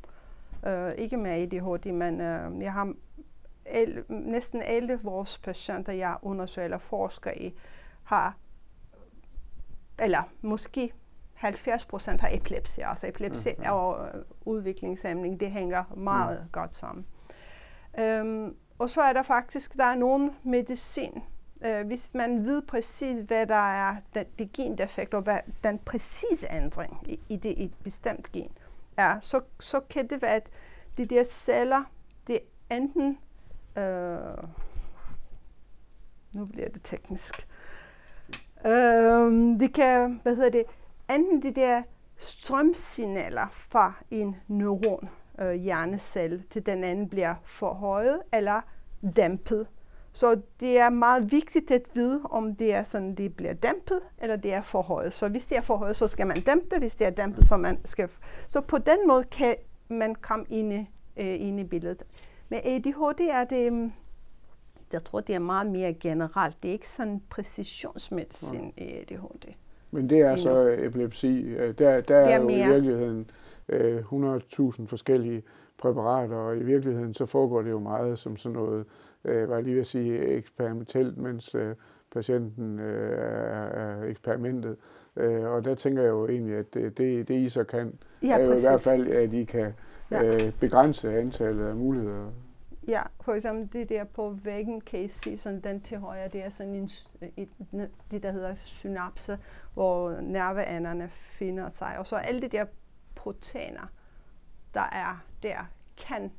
Uh, 0.66 0.92
ikke 0.98 1.16
med 1.16 1.30
ADHD, 1.30 1.92
men 1.92 2.14
uh, 2.14 2.62
jeg 2.62 2.72
har 2.72 2.94
el, 3.66 4.04
næsten 4.08 4.62
alle 4.62 5.00
vores 5.02 5.38
patienter, 5.38 5.92
jeg 5.92 6.16
undersøger 6.22 6.64
eller 6.64 6.78
forsker 6.78 7.30
i, 7.30 7.54
har, 8.04 8.36
eller 9.98 10.22
måske 10.42 10.92
70 11.34 11.84
procent 11.84 12.20
har 12.20 12.28
epilepsi. 12.32 12.80
Altså 12.80 13.06
epilepsi 13.06 13.48
mm-hmm. 13.48 13.72
og 13.72 14.00
uh, 14.00 14.54
udviklingshæmning, 14.54 15.40
det 15.40 15.50
hænger 15.50 15.84
meget 15.96 16.40
mm. 16.42 16.48
godt 16.52 16.76
sammen. 16.76 17.06
Um, 17.98 18.56
og 18.78 18.90
så 18.90 19.02
er 19.02 19.12
der 19.12 19.22
faktisk, 19.22 19.76
der 19.76 19.84
er 19.84 19.94
nogle 19.94 20.32
medicin, 20.42 21.22
øh, 21.64 21.86
hvis 21.86 22.10
man 22.14 22.44
ved 22.44 22.62
præcis, 22.62 23.18
hvad 23.18 23.46
der 23.46 23.74
er 23.74 23.96
det, 24.14 24.38
det 24.38 24.52
gendefekt, 24.52 25.14
og 25.14 25.22
hvad 25.22 25.38
den 25.64 25.78
præcise 25.78 26.46
ændring 26.50 27.02
i, 27.06 27.20
i 27.28 27.36
det 27.36 27.54
i 27.58 27.64
et 27.64 27.74
bestemt 27.82 28.32
gen, 28.32 28.50
er, 28.96 29.20
så, 29.20 29.40
så 29.60 29.80
kan 29.80 30.08
det 30.08 30.22
være, 30.22 30.34
at 30.34 30.48
de 30.96 31.04
der 31.04 31.24
celler, 31.24 31.84
det 32.26 32.38
er 32.70 32.76
enten, 32.76 33.18
øh, 33.76 34.48
nu 36.32 36.44
bliver 36.44 36.68
det 36.68 36.82
teknisk, 36.84 37.48
øh, 38.66 39.32
det 39.60 39.74
kan, 39.74 40.20
hvad 40.22 40.36
hedder 40.36 40.50
det, 40.50 40.64
enten 41.10 41.42
de 41.42 41.54
der 41.60 41.82
strømsignaler 42.16 43.46
fra 43.52 43.92
en 44.10 44.36
neuron, 44.48 45.08
øh, 45.38 45.52
hjernecelle, 45.52 46.44
til 46.50 46.66
den 46.66 46.84
anden 46.84 47.08
bliver 47.08 47.34
forhøjet 47.44 48.22
eller 48.32 48.60
dæmpet. 49.16 49.66
Så 50.14 50.40
det 50.60 50.78
er 50.78 50.90
meget 50.90 51.32
vigtigt 51.32 51.70
at 51.70 51.82
vide, 51.94 52.20
om 52.24 52.56
det 52.56 52.74
er 52.74 52.84
sådan, 52.84 53.14
det 53.14 53.36
bliver 53.36 53.52
dæmpet, 53.52 54.00
eller 54.18 54.36
det 54.36 54.52
er 54.52 54.62
forhøjet. 54.62 55.12
Så 55.12 55.28
hvis 55.28 55.46
det 55.46 55.56
er 55.56 55.60
forhøjet, 55.60 55.96
så 55.96 56.08
skal 56.08 56.26
man 56.26 56.40
dæmpe. 56.40 56.78
Hvis 56.78 56.96
det 56.96 57.06
er 57.06 57.10
dæmpet, 57.10 57.44
så 57.44 57.56
man 57.56 57.78
skal... 57.84 58.08
Så 58.48 58.60
på 58.60 58.78
den 58.78 59.08
måde 59.08 59.24
kan 59.24 59.54
man 59.88 60.14
komme 60.14 60.44
ind 60.48 60.72
i, 60.72 60.88
øh, 61.16 61.40
ind 61.40 61.60
i 61.60 61.64
billedet. 61.64 62.02
Med 62.48 62.58
ADHD 62.64 63.20
er 63.20 63.44
det, 63.44 63.72
mm, 63.72 63.92
jeg 64.92 65.04
tror, 65.04 65.20
det 65.20 65.34
er 65.34 65.38
meget 65.38 65.66
mere 65.66 65.94
generelt. 65.94 66.62
Det 66.62 66.68
er 66.68 66.72
ikke 66.72 66.90
sådan 66.90 67.22
præcisionsmedicin 67.30 68.72
ja. 68.78 68.84
i 68.84 69.00
ADHD. 69.00 69.54
Men 69.90 70.10
det 70.10 70.20
er 70.20 70.36
så 70.36 70.76
epilepsi. 70.78 71.42
Øh, 71.42 71.78
der, 71.78 72.00
der 72.00 72.16
er, 72.16 72.28
er 72.28 72.36
jo 72.36 72.46
mere. 72.46 72.68
i 72.68 72.70
virkeligheden 72.70 73.30
øh, 73.68 73.98
100.000 73.98 74.86
forskellige 74.86 75.42
præparater, 75.78 76.36
og 76.36 76.56
i 76.56 76.62
virkeligheden 76.62 77.14
så 77.14 77.26
foregår 77.26 77.62
det 77.62 77.70
jo 77.70 77.78
meget 77.78 78.18
som 78.18 78.36
sådan 78.36 78.56
noget 78.56 78.86
øh, 79.24 79.48
var 79.48 79.60
lige 79.60 79.74
ved 79.74 79.80
at 79.80 79.86
sige, 79.86 80.18
eksperimentelt, 80.18 81.18
mens 81.18 81.54
øh, 81.54 81.74
patienten 82.12 82.78
øh, 82.80 83.18
er, 83.18 83.64
er 83.64 84.04
eksperimentet. 84.04 84.76
Øh, 85.16 85.44
og 85.44 85.64
der 85.64 85.74
tænker 85.74 86.02
jeg 86.02 86.10
jo 86.10 86.28
egentlig, 86.28 86.56
at 86.56 86.74
det, 86.74 86.98
det, 86.98 87.28
det 87.28 87.34
I 87.34 87.48
så 87.48 87.64
kan, 87.64 87.98
ja, 88.22 88.38
er 88.38 88.44
jo 88.44 88.50
præcis. 88.50 88.64
i 88.64 88.68
hvert 88.68 88.80
fald, 88.80 89.08
at 89.08 89.32
I 89.32 89.44
kan 89.44 89.72
ja. 90.10 90.24
øh, 90.24 90.52
begrænse 90.60 91.18
antallet 91.18 91.66
af 91.66 91.76
muligheder. 91.76 92.30
Ja, 92.88 93.02
for 93.20 93.34
eksempel 93.34 93.80
det 93.80 93.88
der 93.88 94.04
på 94.04 94.38
væggen, 94.42 94.80
kan 94.80 95.00
I 95.00 95.08
se 95.08 95.38
sådan 95.38 95.60
den 95.60 95.80
til 95.80 95.98
højre, 95.98 96.28
det 96.28 96.44
er 96.44 96.48
sådan 96.48 96.74
en, 96.74 96.88
et, 97.36 97.48
det, 98.10 98.22
der 98.22 98.32
hedder 98.32 98.54
synapse, 98.54 99.38
hvor 99.74 100.20
nerveanderne 100.20 101.08
finder 101.08 101.68
sig. 101.68 101.94
Og 101.98 102.06
så 102.06 102.16
alle 102.16 102.40
de 102.40 102.48
der 102.48 102.64
proteiner, 103.14 103.92
der 104.74 104.88
er 104.92 105.24
der, 105.42 105.56
kan 105.96 106.30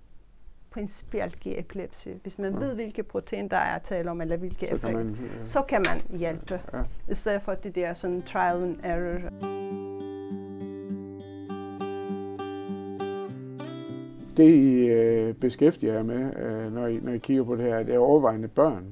principielt 0.75 1.39
give 1.39 1.60
epilepsi. 1.60 2.10
Hvis 2.24 2.39
man 2.39 2.53
ja. 2.53 2.60
ved, 2.60 2.75
hvilke 2.75 3.03
protein 3.03 3.48
der 3.48 3.58
er 3.58 3.79
tale 3.79 4.12
om, 4.12 4.22
eller 4.22 4.38
hvilke 4.38 4.67
effekter, 4.67 4.88
så, 4.88 4.94
kan 4.94 5.05
man, 5.05 5.17
ja. 5.39 5.46
så 5.46 5.62
kan 5.62 5.84
man 5.88 6.20
hjælpe. 6.20 6.62
Ja. 6.74 6.82
I 7.12 7.15
stedet 7.15 7.41
for 7.41 7.53
det 7.53 7.75
der 7.75 7.94
sådan 7.94 8.22
trial 8.22 8.63
and 8.63 8.77
error. 8.84 9.20
Det 14.38 14.44
I 14.44 14.88
øh, 14.88 15.34
beskæftiger 15.34 15.94
jer 15.94 16.03
med, 16.03 16.38
øh, 16.38 16.74
når, 16.74 16.88
I, 16.88 17.00
når 17.03 17.12
I 17.12 17.17
kigger 17.17 17.44
på 17.44 17.55
det 17.55 17.65
her, 17.65 17.75
er 17.75 17.84
det 17.84 17.98
overvejende 17.98 18.48
børn? 18.48 18.86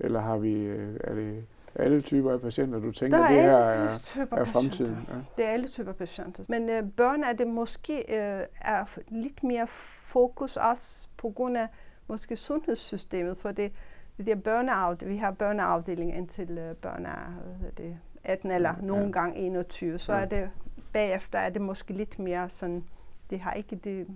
Eller 0.00 0.20
har 0.20 0.38
vi, 0.38 0.52
øh, 0.52 0.96
er 1.04 1.14
det 1.14 1.44
alle 1.74 2.00
typer 2.00 2.32
af 2.32 2.40
patienter, 2.40 2.78
du 2.78 2.92
tænker, 2.92 3.18
Der 3.18 3.24
er 3.24 3.28
det 3.32 3.42
her 3.42 3.50
er, 3.56 3.82
er 3.84 3.98
patienter. 3.98 4.44
fremtiden? 4.44 5.06
Ja. 5.08 5.14
Det 5.36 5.44
er 5.44 5.50
alle 5.50 5.68
typer 5.68 5.92
patienter. 5.92 6.44
Men 6.48 6.68
øh, 6.70 6.82
børn 6.96 7.24
er 7.24 7.32
det 7.32 7.46
måske 7.46 7.98
øh, 7.98 8.46
er 8.60 8.98
lidt 9.08 9.44
mere 9.44 9.66
fokus 10.12 10.56
også 10.56 11.08
på 11.16 11.30
grund 11.30 11.56
af 11.56 11.66
måske 12.06 12.36
sundhedssystemet, 12.36 13.38
for 13.38 13.52
det, 13.52 13.72
det 14.18 14.26
der 14.26 14.34
børneafd- 14.36 15.06
vi 15.06 15.16
har 15.16 15.30
børneafdeling 15.30 16.16
indtil 16.16 16.58
øh, 16.58 16.74
børn 16.74 17.06
er 17.06 17.34
det, 17.76 17.98
18 18.24 18.50
eller 18.50 18.74
Ja. 18.80 18.86
nogle 18.86 19.12
gange 19.12 19.36
21, 19.36 19.98
så 19.98 20.12
Ja. 20.14 20.20
er 20.20 20.24
det 20.24 20.50
bagefter 20.92 21.38
er 21.38 21.48
det 21.50 21.62
måske 21.62 21.92
lidt 21.92 22.18
mere 22.18 22.50
sådan, 22.50 22.84
det 23.30 23.40
har 23.40 23.52
ikke 23.52 23.76
det, 23.76 24.06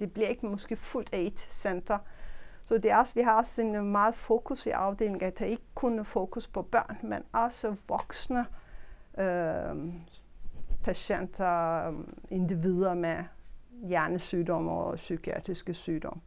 det 0.00 0.12
bliver 0.12 0.28
ikke 0.28 0.46
måske 0.46 0.76
fuldt 0.76 1.12
af 1.12 1.18
et 1.20 1.38
center. 1.38 1.98
Så 2.70 2.78
det 2.78 2.90
er 2.90 2.96
også, 2.96 3.14
vi 3.14 3.20
har 3.20 3.38
også 3.38 3.62
en 3.62 3.92
meget 3.92 4.14
fokus 4.14 4.66
i 4.66 4.70
afdelingen, 4.70 5.22
at 5.22 5.38
der 5.38 5.44
ikke 5.44 5.62
kun 5.74 5.98
er 5.98 6.02
fokus 6.02 6.48
på 6.48 6.62
børn, 6.62 6.96
men 7.02 7.22
også 7.32 7.74
voksne 7.88 8.46
øh, 9.18 9.94
patienter, 10.84 11.86
øhm, 11.88 12.14
individer 12.30 12.94
med 12.94 13.16
hjernesygdomme 13.88 14.70
og 14.70 14.94
psykiatriske 14.94 15.74
sygdomme. 15.74 16.20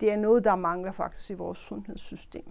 Det 0.00 0.12
er 0.12 0.16
noget, 0.16 0.44
der 0.44 0.56
mangler 0.56 0.92
faktisk 0.92 1.30
i 1.30 1.34
vores 1.34 1.58
sundhedssystem. 1.58 2.50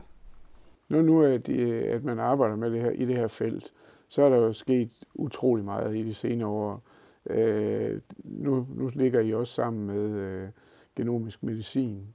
Nu, 0.90 1.02
nu 1.02 1.24
at, 1.24 1.50
at 1.50 2.04
man 2.04 2.20
arbejder 2.20 2.56
med 2.56 2.72
det 2.72 2.82
her 2.82 2.92
i 2.92 3.06
det 3.06 3.16
her 3.16 3.28
felt, 3.28 3.74
så 4.08 4.22
er 4.22 4.30
der 4.30 4.38
jo 4.38 4.54
sket 4.54 5.04
utrolig 5.14 5.66
meget 5.66 5.96
i 5.96 6.04
de 6.04 6.14
senere 6.14 6.50
år. 6.50 6.82
Øh, 7.30 8.02
nu, 8.24 8.68
nu 8.76 8.92
ligger 8.94 9.20
I 9.20 9.34
også 9.34 9.54
sammen 9.54 9.88
med 9.88 10.10
øh, 10.10 10.50
genomisk 10.96 11.44
medicin. 11.44 12.14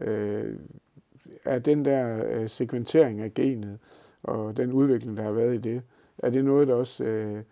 Øh, 0.00 0.56
er 1.44 1.58
den 1.58 1.84
der 1.84 2.24
øh, 2.30 2.48
sekventering 2.48 3.20
af 3.20 3.34
genet 3.34 3.78
og 4.22 4.56
den 4.56 4.72
udvikling, 4.72 5.16
der 5.16 5.22
har 5.22 5.32
været 5.32 5.54
i 5.54 5.58
det, 5.58 5.82
er 6.18 6.30
det 6.30 6.44
noget, 6.44 6.68
der 6.68 6.74
også 6.74 7.04
øh, 7.04 7.42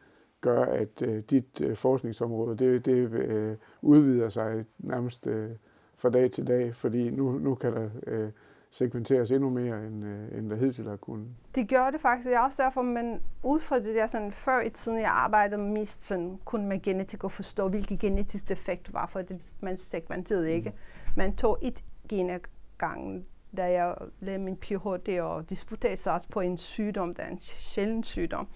gør, 0.40 0.64
at 0.64 1.02
øh, 1.02 1.22
dit 1.30 1.60
øh, 1.60 1.76
forskningsområde 1.76 2.56
det, 2.56 2.86
det 2.86 3.12
øh, 3.12 3.56
udvider 3.82 4.28
sig 4.28 4.64
nærmest 4.78 5.26
øh, 5.26 5.50
fra 5.96 6.10
dag 6.10 6.30
til 6.30 6.46
dag, 6.46 6.74
fordi 6.74 7.10
nu, 7.10 7.32
nu 7.32 7.54
kan 7.54 7.72
der 7.72 7.88
øh, 8.06 8.30
sekventeres 8.70 9.30
endnu 9.30 9.50
mere, 9.50 9.86
end, 9.86 10.04
øh, 10.04 10.38
end 10.38 10.50
der 10.50 10.56
hidtil 10.56 10.88
har 10.88 10.96
kunnet. 10.96 11.28
Det 11.54 11.68
gør 11.68 11.90
det 11.90 12.00
faktisk, 12.00 12.30
er 12.30 12.40
også 12.40 12.62
derfor, 12.62 12.82
men 12.82 13.20
ud 13.42 13.60
fra 13.60 13.78
det 13.78 13.94
der 13.94 14.06
sådan, 14.06 14.32
før 14.32 14.60
i 14.60 14.70
tiden, 14.70 14.98
jeg 14.98 15.10
arbejdede 15.10 15.62
mest 15.62 16.06
sådan, 16.06 16.38
kun 16.44 16.66
med 16.68 16.82
genetik 16.82 17.24
og 17.24 17.32
forstå, 17.32 17.68
hvilke 17.68 17.96
genetisk 17.96 18.48
defekt 18.48 18.92
var, 18.92 19.06
for 19.06 19.22
det, 19.22 19.40
man 19.60 19.76
segmenterede 19.76 20.52
ikke. 20.52 20.72
Man 21.16 21.36
tog 21.36 21.58
et 21.62 21.84
gen 22.08 22.30
ad 22.30 22.40
gangen, 22.78 23.26
da 23.56 23.70
jeg 23.70 23.94
lavede 24.20 24.42
min 24.42 24.56
Ph.D. 24.56 25.20
og 25.20 25.50
disputerede 25.50 25.96
sig 25.96 26.12
også 26.12 26.28
på 26.28 26.40
en 26.40 26.58
sygdom, 26.58 27.14
der 27.14 27.22
er 27.22 27.28
en 27.30 27.38
sjælden 27.40 28.04
sygdom. 28.04 28.48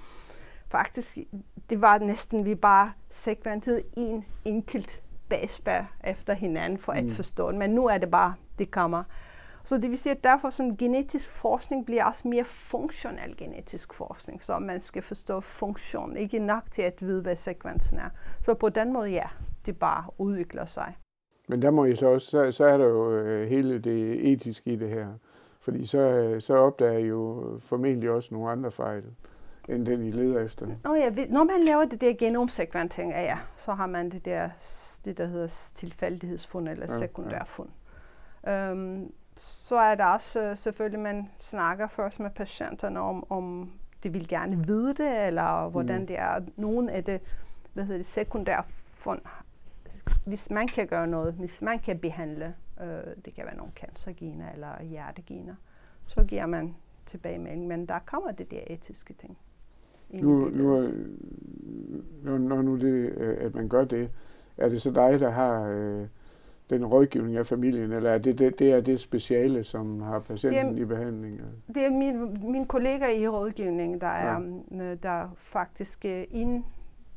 Faktisk, 0.69 1.19
det 1.71 1.81
var 1.81 1.99
næsten, 1.99 2.45
vi 2.45 2.55
bare 2.55 2.93
segmenterede 3.11 3.83
en 3.97 4.25
enkelt 4.45 5.03
basebær 5.29 5.85
efter 6.05 6.35
hinanden 6.35 6.79
for 6.79 6.93
at 6.93 7.05
Mm. 7.05 7.11
forstå 7.11 7.51
det, 7.51 7.59
men 7.59 7.71
nu 7.71 7.87
er 7.87 7.99
det 7.99 8.11
bare, 8.11 8.35
det 8.59 8.71
kommer. 8.71 9.05
Så 9.65 9.79
det 9.79 9.91
vil 9.91 9.99
sige, 9.99 10.11
at 10.13 10.25
derfor 10.25 10.51
sådan 10.51 10.77
genetisk 10.77 11.31
forskning 11.31 11.87
bliver 11.87 12.05
også 12.05 12.29
mere 12.29 12.45
funktionel 12.45 13.37
genetisk 13.37 13.95
forskning, 13.95 14.43
så 14.43 14.59
man 14.59 14.81
skal 14.81 15.03
forstå 15.03 15.41
funktion, 15.41 16.17
ikke 16.17 16.39
nok 16.39 16.63
til 16.71 16.83
at 16.83 16.95
vide, 17.03 17.23
hvad 17.23 17.37
sekvensen 17.37 17.99
er. 17.99 18.09
Så 18.45 18.55
på 18.55 18.69
den 18.69 18.93
måde, 18.93 19.11
ja, 19.11 19.27
det 19.67 19.79
bare 19.79 20.05
udvikler 20.19 20.65
sig. 20.67 20.97
Men 21.49 21.63
der 21.63 21.71
må 21.71 21.85
I 21.85 21.97
så 21.97 22.07
også, 22.07 22.27
så, 22.31 22.53
så 22.53 22.65
er 22.65 22.77
der 22.77 22.85
jo 22.87 23.13
øh, 23.17 23.49
hele 23.49 23.79
det 23.79 24.33
etiske 24.33 24.71
i 24.73 24.77
det 24.77 24.89
her. 24.89 25.07
Fordi 25.61 25.87
så, 25.87 25.99
øh, 25.99 26.43
så 26.43 26.55
opdager 26.57 26.99
I 26.99 27.07
jo 27.07 27.45
formentlig 27.63 28.11
også 28.11 28.29
nogle 28.35 28.51
andre 28.51 28.71
fejl, 28.71 29.05
end 29.69 29.87
den 29.87 30.03
I 30.03 30.11
leder 30.11 30.41
efter. 30.41 30.67
Nå 30.85 30.95
ja, 30.95 31.11
når 31.29 31.45
man 31.45 31.65
laver 31.67 31.85
det 31.85 32.01
der 32.01 32.13
genomsekventering, 32.19 33.11
ja, 33.13 33.23
ja, 33.23 33.39
så 33.57 33.73
har 33.73 33.87
man 33.87 34.11
det 34.11 34.25
der, 34.25 34.49
det 35.05 35.19
der 35.19 35.27
hedder 35.27 35.49
tilfældighedsfund 35.75 36.69
eller 36.69 36.87
Ja, 36.89 36.93
ja. 36.95 36.99
sekundærfund. 36.99 37.69
Øhm, 38.49 39.13
så 39.37 39.77
er 39.77 39.95
der 39.95 40.05
også 40.05 40.41
øh, 40.41 40.57
selvfølgelig, 40.57 41.01
man 41.01 41.29
snakker 41.39 41.89
først 41.89 42.21
med 42.21 42.31
patienterne 42.31 43.01
om, 43.01 43.27
om 43.33 43.73
de 44.03 44.13
vil 44.13 44.29
gerne 44.29 44.67
vide 44.67 44.89
det, 44.95 45.27
eller 45.27 45.69
hvordan 45.69 46.01
Mm. 46.01 46.07
det 46.07 46.19
er. 46.19 46.41
Nogle 46.57 46.93
af 46.93 47.05
det, 47.05 47.21
hvad 47.73 47.85
hedder 47.85 47.99
det, 47.99 48.07
sekundære 48.07 48.63
fund, 48.95 49.21
hvis 50.25 50.51
man 50.51 50.67
kan 50.67 50.87
gøre 50.87 51.07
noget, 51.07 51.35
hvis 51.35 51.63
man 51.63 51.79
kan 51.79 51.99
behandle, 51.99 52.55
øh, 52.83 52.87
det 53.25 53.35
kan 53.35 53.45
være 53.45 53.57
nogle 53.57 53.73
cancergener 53.77 54.53
eller 54.53 54.83
hjertegener, 54.83 55.55
så 56.07 56.25
giver 56.25 56.47
man 56.47 56.75
tilbagemelding. 57.07 57.67
Men 57.67 57.87
der 57.87 57.99
kommer 58.07 58.31
det 58.33 58.51
der 58.51 58.61
etiske 58.67 59.15
ting. 59.15 59.39
ind 60.11 60.21
i 60.21 60.25
Nu, 60.27 60.45
billedet. 60.45 60.59
nu, 62.25 62.33
er- 62.35 62.39
når, 62.39 62.63
nu 62.63 62.77
det, 62.77 63.13
øh, 63.17 63.37
at 63.41 63.55
man 63.55 63.69
gør 63.69 63.85
det, 63.85 64.11
er 64.57 64.69
det 64.69 64.83
så 64.83 64.91
dig, 64.91 65.21
der 65.21 65.31
har 65.31 65.63
øh, 65.69 66.07
den 66.71 66.87
rådgivning 66.87 67.37
af 67.37 67.47
familien, 67.47 67.93
eller 67.93 68.11
er 68.11 68.19
det 68.19 68.39
det, 68.39 68.59
det, 68.59 68.73
er 68.73 68.81
det 68.81 69.01
speciale, 69.01 69.65
som 69.65 70.01
har 70.03 70.19
patienten 70.19 70.75
Det 70.75 70.81
i 70.81 70.85
behandling? 70.85 71.41
Det 71.75 71.85
er 71.87 71.91
min, 71.91 72.51
min 72.53 72.67
kollega 72.67 73.07
i 73.19 73.29
rådgivningen, 73.29 74.01
der 74.01 74.07
er, 74.07 74.41
Ja. 74.71 74.85
ja. 74.85 74.95
der 74.95 75.29
faktisk 75.37 76.05
øh, 76.05 76.25
en 76.31 76.65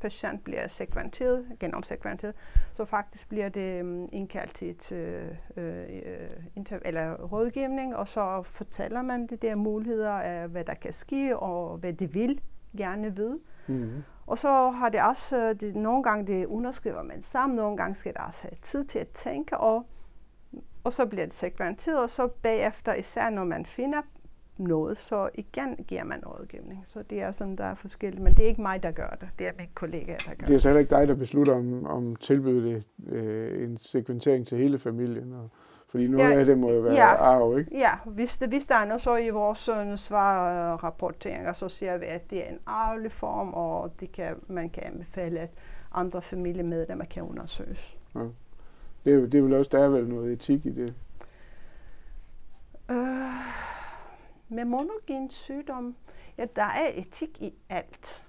patient 0.06 0.44
bliver 0.44 0.68
sekventeret, 0.68 1.46
genomsekventeret, 1.60 2.34
så 2.74 2.84
faktisk 2.84 3.28
bliver 3.28 3.48
det 3.48 3.82
um, 3.82 4.08
indkaldt 4.12 4.54
til 4.54 4.70
et 4.70 4.92
øh, 4.92 5.28
øh, 5.56 6.30
interv- 6.56 6.82
eller 6.84 7.14
rådgivning, 7.14 7.96
og 7.96 8.08
så 8.08 8.42
fortæller 8.42 9.02
man 9.02 9.26
de 9.26 9.36
der 9.36 9.54
muligheder 9.54 10.12
af, 10.12 10.48
hvad 10.48 10.64
der 10.64 10.74
kan 10.74 10.92
ske, 10.92 11.38
og 11.38 11.76
hvad 11.76 11.92
de 11.92 12.12
vil 12.12 12.40
gerne 12.76 13.16
vide. 13.16 13.38
Mm-hmm. 13.66 14.02
Og 14.26 14.38
så 14.38 14.70
har 14.70 14.88
det 14.88 15.02
også, 15.02 15.36
øh, 15.36 15.60
det, 15.60 15.76
nogle 15.76 16.02
gange 16.02 16.26
det 16.26 16.46
underskriver 16.46 17.02
man 17.02 17.22
sammen, 17.22 17.56
nogle 17.56 17.76
gange 17.76 17.94
skal 17.94 18.14
der 18.14 18.20
også 18.20 18.42
have 18.42 18.56
tid 18.62 18.84
til 18.84 18.98
at 18.98 19.08
tænke, 19.08 19.56
og, 19.56 19.86
og 20.84 20.92
så 20.92 21.06
bliver 21.06 21.26
det 21.26 21.34
segmenteret, 21.34 22.02
og 22.02 22.10
så 22.10 22.28
bagefter, 22.42 22.94
især 22.94 23.30
når 23.30 23.44
man 23.44 23.66
finder 23.66 24.02
noget, 24.58 24.98
så 24.98 25.28
igen 25.34 25.76
giver 25.88 26.04
man 26.04 26.22
rådgivning. 26.26 26.84
Så 26.88 27.02
det 27.10 27.22
er 27.22 27.32
sådan, 27.32 27.56
der 27.56 27.64
er 27.64 27.74
forskelligt, 27.74 28.22
men 28.22 28.32
det 28.34 28.44
er 28.44 28.48
ikke 28.48 28.62
mig, 28.62 28.82
der 28.82 28.90
gør 28.90 29.16
det, 29.20 29.28
det 29.38 29.46
er 29.46 29.52
min 29.58 29.68
kollega, 29.74 30.12
der 30.26 30.34
gør 30.38 30.46
Det 30.46 30.54
er 30.54 30.58
så 30.58 30.68
heller 30.68 30.80
ikke 30.80 30.94
dig, 30.96 31.08
der 31.08 31.14
beslutter 31.14 31.54
om, 31.54 31.86
om 31.86 32.16
tilbyde 32.16 32.74
det, 32.74 32.84
øh, 33.12 33.64
en 33.64 33.78
sekventering 33.78 34.46
til 34.46 34.58
hele 34.58 34.78
familien. 34.78 35.32
Og, 35.32 35.50
fordi 35.88 36.06
noget 36.08 36.30
Ja, 36.30 36.38
af 36.38 36.44
det 36.46 36.58
må 36.58 36.70
jo 36.72 36.80
være 36.80 36.94
ja. 36.94 37.14
arv, 37.16 37.58
ikke? 37.58 37.78
Ja, 37.78 37.90
hvis, 38.04 38.38
det, 38.38 38.48
hvis 38.48 38.66
der 38.66 38.74
er 38.74 38.84
noget, 38.84 39.00
så 39.00 39.16
i 39.16 39.28
vores 39.30 39.68
øh, 39.68 39.96
svarrapporteringer, 39.98 41.52
så 41.52 41.68
siger 41.68 41.96
vi, 41.98 42.04
at 42.06 42.30
det 42.30 42.46
er 42.46 42.50
en 42.50 42.58
arvelig 42.66 43.12
form, 43.12 43.54
og 43.54 43.92
det 44.00 44.12
kan, 44.12 44.34
man 44.48 44.70
kan 44.70 44.82
anbefale, 44.86 45.40
at 45.40 45.50
andre 45.94 46.22
familiemedlemmer 46.22 47.04
kan 47.04 47.22
undersøges. 47.22 47.96
Det, 49.04 49.12
er 49.12 49.16
jo- 49.16 49.26
det 49.26 49.38
er 49.38 49.42
vel 49.42 49.54
også, 49.54 49.68
der 49.74 49.84
er 49.84 49.88
vel 49.88 50.08
noget 50.08 50.32
etik 50.32 50.66
i 50.66 50.70
det. 50.70 50.94
Øh, 52.90 52.96
med 54.48 54.64
monogen 54.64 55.30
sygdom, 55.30 55.94
ja, 56.38 56.46
der 56.56 56.62
er 56.62 56.90
etik 56.94 57.42
i 57.42 57.54
alt. 57.68 58.22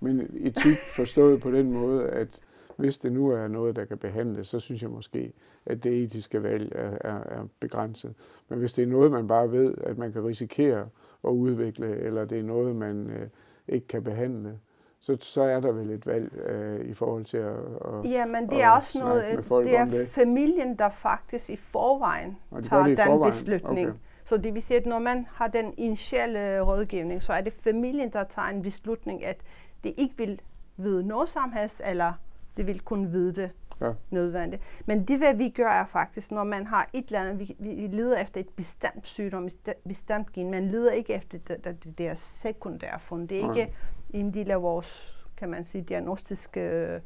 Men 0.00 0.30
etik 0.40 0.78
forstået 0.96 1.40
på 1.40 1.50
den 1.50 1.72
måde, 1.72 2.08
at 2.08 2.40
hvis 2.76 2.98
det 2.98 3.12
nu 3.12 3.30
er 3.30 3.48
noget, 3.48 3.76
der 3.76 3.84
kan 3.84 3.98
behandles, 3.98 4.48
så 4.48 4.60
synes 4.60 4.82
jeg 4.82 4.90
måske, 4.90 5.32
at 5.66 5.84
det 5.84 6.02
etiske 6.04 6.42
valg 6.42 6.72
er, 6.74 6.98
er, 7.00 7.20
er 7.20 7.46
begrænset. 7.60 8.14
Men 8.48 8.58
hvis 8.58 8.72
det 8.72 8.82
er 8.82 8.86
noget, 8.86 9.10
man 9.10 9.28
bare 9.28 9.52
ved, 9.52 9.74
at 9.82 9.98
man 9.98 10.12
kan 10.12 10.24
risikere 10.24 10.88
at 11.24 11.30
udvikle, 11.30 11.96
eller 11.96 12.24
det 12.24 12.38
er 12.38 12.42
noget, 12.42 12.76
man 12.76 13.10
øh, 13.10 13.28
ikke 13.68 13.86
kan 13.86 14.04
behandle, 14.04 14.58
så, 15.00 15.16
så 15.20 15.42
er 15.42 15.60
der 15.60 15.72
vel 15.72 15.90
et 15.90 16.06
valg 16.06 16.32
øh, 16.34 16.90
i 16.90 16.94
forhold 16.94 17.24
til 17.24 17.36
at... 17.36 17.54
at 17.54 18.10
Ja, 18.10 18.26
men 18.26 18.50
det 18.50 18.62
er 18.62 18.70
også 18.70 18.98
noget, 18.98 19.24
det 19.64 19.76
er 19.76 19.84
det. 19.84 20.08
familien, 20.08 20.78
der 20.78 20.90
faktisk 20.90 21.50
i 21.50 21.56
forvejen 21.56 22.38
og 22.50 22.62
de 22.62 22.68
tager 22.68 22.82
det 22.82 22.92
i 22.92 22.94
den 22.94 23.04
forvejen. 23.04 23.30
beslutning. 23.30 23.88
Okay. 23.88 23.98
Så 24.28 24.36
det 24.36 24.54
vil 24.54 24.62
sige, 24.62 24.76
at 24.76 24.86
når 24.86 24.98
man 24.98 25.26
har 25.32 25.48
den 25.48 25.74
initielle 25.76 26.60
rådgivning, 26.60 27.22
så 27.22 27.32
er 27.32 27.40
det 27.40 27.52
familien, 27.52 28.12
der 28.12 28.24
tager 28.24 28.48
en 28.48 28.62
beslutning, 28.62 29.24
at 29.24 29.36
det 29.84 29.94
ikke 29.96 30.14
vil 30.16 30.40
vide 30.76 31.06
noget 31.06 31.28
som 31.28 31.52
helst, 31.52 31.82
eller 31.84 32.12
det 32.56 32.66
vil 32.66 32.80
kun 32.80 33.12
vide 33.12 33.32
det 33.32 33.50
Ja. 33.80 33.92
nødvendigt. 34.10 34.62
Men 34.86 35.04
det, 35.04 35.18
hvad 35.18 35.34
vi 35.34 35.48
gør, 35.48 35.68
er 35.68 35.86
faktisk, 35.86 36.30
når 36.30 36.44
man 36.44 36.66
har 36.66 36.88
et 36.92 37.06
eller 37.06 37.20
andet, 37.20 37.38
vi, 37.38 37.56
vi 37.58 37.86
leder 37.86 38.18
efter 38.18 38.40
et 38.40 38.48
bestemt 38.48 39.06
sygdom, 39.06 39.44
et 39.46 39.74
bestemt- 39.88 40.32
gen, 40.32 40.50
man 40.50 40.68
leder 40.70 40.92
ikke 40.92 41.12
efter 41.12 41.38
det, 41.38 41.64
det, 41.64 41.84
det 41.84 41.98
der 41.98 42.14
sekundære 42.14 43.00
fund. 43.00 43.28
Det 43.28 43.44
er 43.44 43.50
ikke 43.54 43.74
en 44.10 44.34
del 44.34 44.50
af 44.50 44.62
vores, 44.62 45.18
kan 45.36 45.48
man 45.48 45.64
sige, 45.64 45.82
diagnostiske 45.82 46.60
øh, 46.60 47.00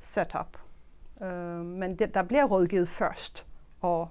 setup. 0.00 0.58
Uh, 1.16 1.28
men 1.64 1.96
det, 1.98 2.14
der 2.14 2.22
bliver 2.22 2.44
rådgivet 2.44 2.88
først, 2.88 3.46
og 3.80 4.08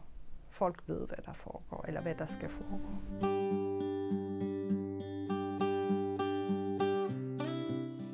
folk 0.61 0.83
ved, 0.87 1.07
hvad 1.07 1.17
der 1.25 1.33
foregår, 1.33 1.85
eller 1.87 2.01
hvad 2.01 2.15
der 2.15 2.25
skal 2.25 2.49
foregå. 2.49 2.91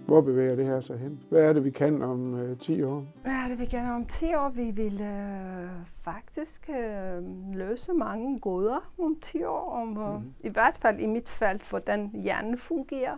Hvor 0.06 0.22
bevæger 0.22 0.56
det 0.56 0.66
her 0.66 0.82
sig 0.82 0.98
hen? 1.00 1.24
Hvad 1.30 1.44
er 1.44 1.54
det, 1.54 1.64
vi 1.64 1.70
kan 1.70 2.02
om 2.02 2.36
øh, 2.36 2.58
10 2.58 2.84
år? 2.84 3.06
Hvad 3.22 3.34
er 3.34 3.48
det, 3.48 3.60
vi 3.60 3.66
kan 3.66 3.86
om 3.86 4.06
10 4.06 4.34
år? 4.34 4.50
Vi 4.50 4.72
vil 4.72 5.02
øh, 5.02 5.70
faktisk 6.04 6.70
øh, 6.70 7.24
løse 7.54 7.94
mange 7.94 8.40
gåder 8.40 8.94
om 9.00 9.18
10 9.22 9.44
år. 9.44 9.72
Om, 9.72 9.98
øh, 9.98 10.22
mm. 10.22 10.34
I 10.40 10.50
hvert 10.50 10.78
fald 10.78 11.00
i 11.00 11.06
mit 11.06 11.30
felt, 11.30 11.70
hvordan 11.70 12.12
hjernen 12.14 12.58
fungerer. 12.58 13.18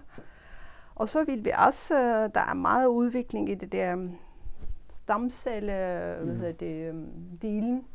Og 0.96 1.10
så 1.10 1.24
vil 1.24 1.46
vi 1.46 1.52
også, 1.68 1.96
øh, 1.96 2.30
der 2.34 2.46
er 2.50 2.54
meget 2.54 2.88
udvikling 2.88 3.50
i 3.50 3.56
det 3.56 3.72
der 3.72 4.08
stamcelle, 4.90 5.74
mm. 6.20 6.26
hvad 6.26 6.36
hedder 6.36 6.52
det, 6.52 6.92
um, 6.92 7.08
delen, 7.42 7.86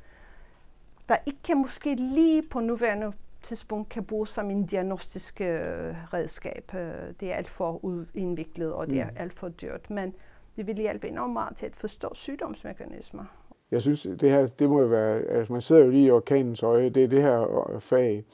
der 1.09 1.17
ikke 1.27 1.55
måske 1.55 1.95
lige 1.95 2.43
på 2.43 2.61
nuværende 2.61 3.13
tidspunkt 3.43 3.89
kan 3.89 4.05
bruges 4.05 4.31
som 4.31 4.51
en 4.51 4.67
diagnostisk 4.67 5.41
øh, 5.41 5.47
redskab. 6.15 6.75
Øh, 6.75 7.15
det 7.21 7.33
er 7.33 7.35
alt 7.35 7.49
for 7.49 8.05
indviklet, 8.15 8.73
og 8.73 8.87
det 8.87 9.01
er 9.01 9.11
mm. 9.11 9.17
alt 9.17 9.33
for 9.33 9.49
dyrt. 9.49 9.91
Men 9.91 10.15
det 10.57 10.67
vil 10.67 10.77
hjælpe 10.77 11.09
enormt 11.09 11.33
meget 11.33 11.57
til 11.57 11.67
at 11.67 11.77
forstå 11.77 12.11
sygdomsmekanismer. 12.15 13.25
Jeg 13.71 13.83
synes, 13.83 14.03
det 14.03 14.31
her, 14.31 14.47
det 14.47 14.69
må 14.69 14.81
jo 14.81 14.87
være, 14.87 15.21
altså 15.21 15.53
man 15.53 15.63
sidder 15.63 15.85
jo 15.85 15.91
lige 15.91 16.07
i 16.07 16.11
orkanens 16.11 16.63
øje, 16.63 16.89
det 16.89 17.05
er 17.05 17.09
det 17.09 17.23
her 17.23 17.77
fag, 17.81 18.25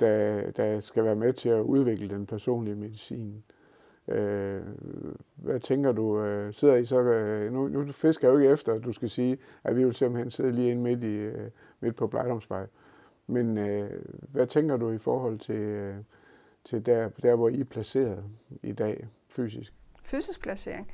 der, 0.00 0.50
der 0.50 0.80
skal 0.80 1.04
være 1.04 1.16
med 1.16 1.32
til 1.32 1.48
at 1.48 1.60
udvikle 1.60 2.08
den 2.08 2.26
personlige 2.26 2.76
medicin. 2.76 3.42
Øh, 4.10 4.62
hvad 5.34 5.60
tænker 5.60 5.92
du, 5.92 6.22
øh, 6.22 6.52
sidder 6.54 6.74
I 6.74 6.84
så, 6.84 7.02
øh, 7.02 7.52
nu, 7.52 7.68
nu 7.68 7.92
fisker 7.92 8.28
jeg 8.28 8.34
jo 8.34 8.38
ikke 8.38 8.52
efter, 8.52 8.74
at 8.74 8.84
du 8.84 8.92
skal 8.92 9.10
sige, 9.10 9.38
at 9.64 9.76
vi 9.76 9.84
vil 9.84 9.94
simpelthen 9.94 10.30
sidde 10.30 10.52
lige 10.52 10.70
inde 10.70 10.82
midt, 10.82 11.04
i, 11.04 11.16
øh, 11.16 11.50
midt 11.80 11.96
på 11.96 12.06
Blejdomsvej. 12.06 12.66
Men 13.26 13.58
øh, 13.58 13.90
hvad 14.18 14.46
tænker 14.46 14.76
du 14.76 14.90
i 14.90 14.98
forhold 14.98 15.38
til, 15.38 15.54
øh, 15.54 15.96
til 16.64 16.86
der, 16.86 17.08
der, 17.08 17.36
hvor 17.36 17.48
I 17.48 17.60
er 17.60 17.64
placeret 17.64 18.24
i 18.62 18.72
dag 18.72 19.08
fysisk? 19.28 19.74
Fysisk 20.02 20.42
placering? 20.42 20.90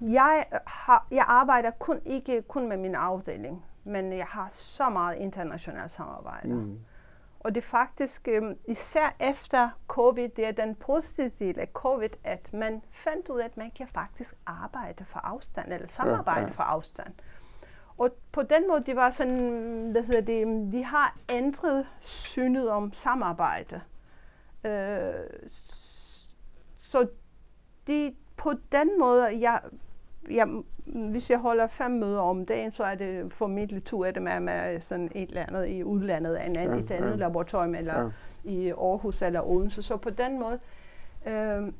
Jeg, 0.00 0.44
har, 0.66 1.06
jeg 1.10 1.24
arbejder 1.28 1.70
kun 1.70 2.00
ikke 2.04 2.42
kun 2.42 2.68
med 2.68 2.76
min 2.76 2.94
afdeling, 2.94 3.64
men 3.84 4.12
jeg 4.12 4.26
har 4.26 4.48
så 4.52 4.88
meget 4.88 5.16
internationalt 5.16 5.92
samarbejde. 5.92 6.54
Mm. 6.54 6.78
Og 7.44 7.54
det 7.54 7.60
er 7.60 7.66
faktisk 7.68 8.28
øh, 8.28 8.42
især 8.68 9.16
efter 9.20 9.70
covid, 9.88 10.28
det 10.28 10.46
er 10.46 10.52
den 10.52 10.74
positive 10.74 11.30
del 11.30 11.58
af 11.58 11.68
covid, 11.72 12.08
at 12.24 12.52
man 12.52 12.82
fandt 12.92 13.28
ud 13.28 13.40
af, 13.40 13.44
at 13.44 13.56
man 13.56 13.70
kan 13.70 13.88
faktisk 13.88 14.34
arbejde 14.46 15.04
for 15.04 15.18
afstand, 15.18 15.72
eller 15.72 15.88
samarbejde 15.88 16.40
ja, 16.40 16.46
ja. 16.46 16.52
for 16.52 16.62
afstand. 16.62 17.14
Og 17.98 18.10
på 18.32 18.42
den 18.42 18.68
måde, 18.68 18.84
det 18.86 18.96
var 18.96 19.10
sådan, 19.10 19.90
hvad 19.90 20.02
hedder 20.02 20.20
det, 20.20 20.72
de 20.72 20.84
har 20.84 21.16
ændret 21.28 21.86
synet 22.00 22.70
om 22.70 22.92
samarbejde. 22.92 23.80
Øh, 24.64 25.14
så 26.78 27.08
de, 27.86 28.14
på 28.36 28.52
den 28.72 28.98
måde, 28.98 29.40
jeg, 29.40 29.60
jeg, 30.30 30.48
hvis 30.86 31.30
jeg 31.30 31.38
holder 31.38 31.66
fem 31.66 31.90
møder 31.90 32.20
om 32.20 32.46
dagen, 32.46 32.72
så 32.72 32.84
er 32.84 32.94
det 32.94 33.32
formentlig 33.32 33.84
to 33.84 34.04
af 34.04 34.14
dem 34.14 34.26
er 34.26 34.38
med 34.38 34.80
sådan 34.80 35.10
et 35.14 35.28
eller 35.28 35.46
andet 35.46 35.68
i 35.68 35.84
udlandet, 35.84 36.46
en 36.46 36.56
anden, 36.56 36.78
ja, 36.78 36.84
et 36.84 36.90
andet 36.90 37.10
ja. 37.10 37.16
laboratorium, 37.16 37.74
eller 37.74 38.00
ja. 38.00 38.10
i 38.44 38.68
Aarhus 38.70 39.22
eller 39.22 39.48
Odense. 39.48 39.82
Så 39.82 39.96
på 39.96 40.10
den 40.10 40.40
måde, 40.40 40.58
øh, 41.26 41.72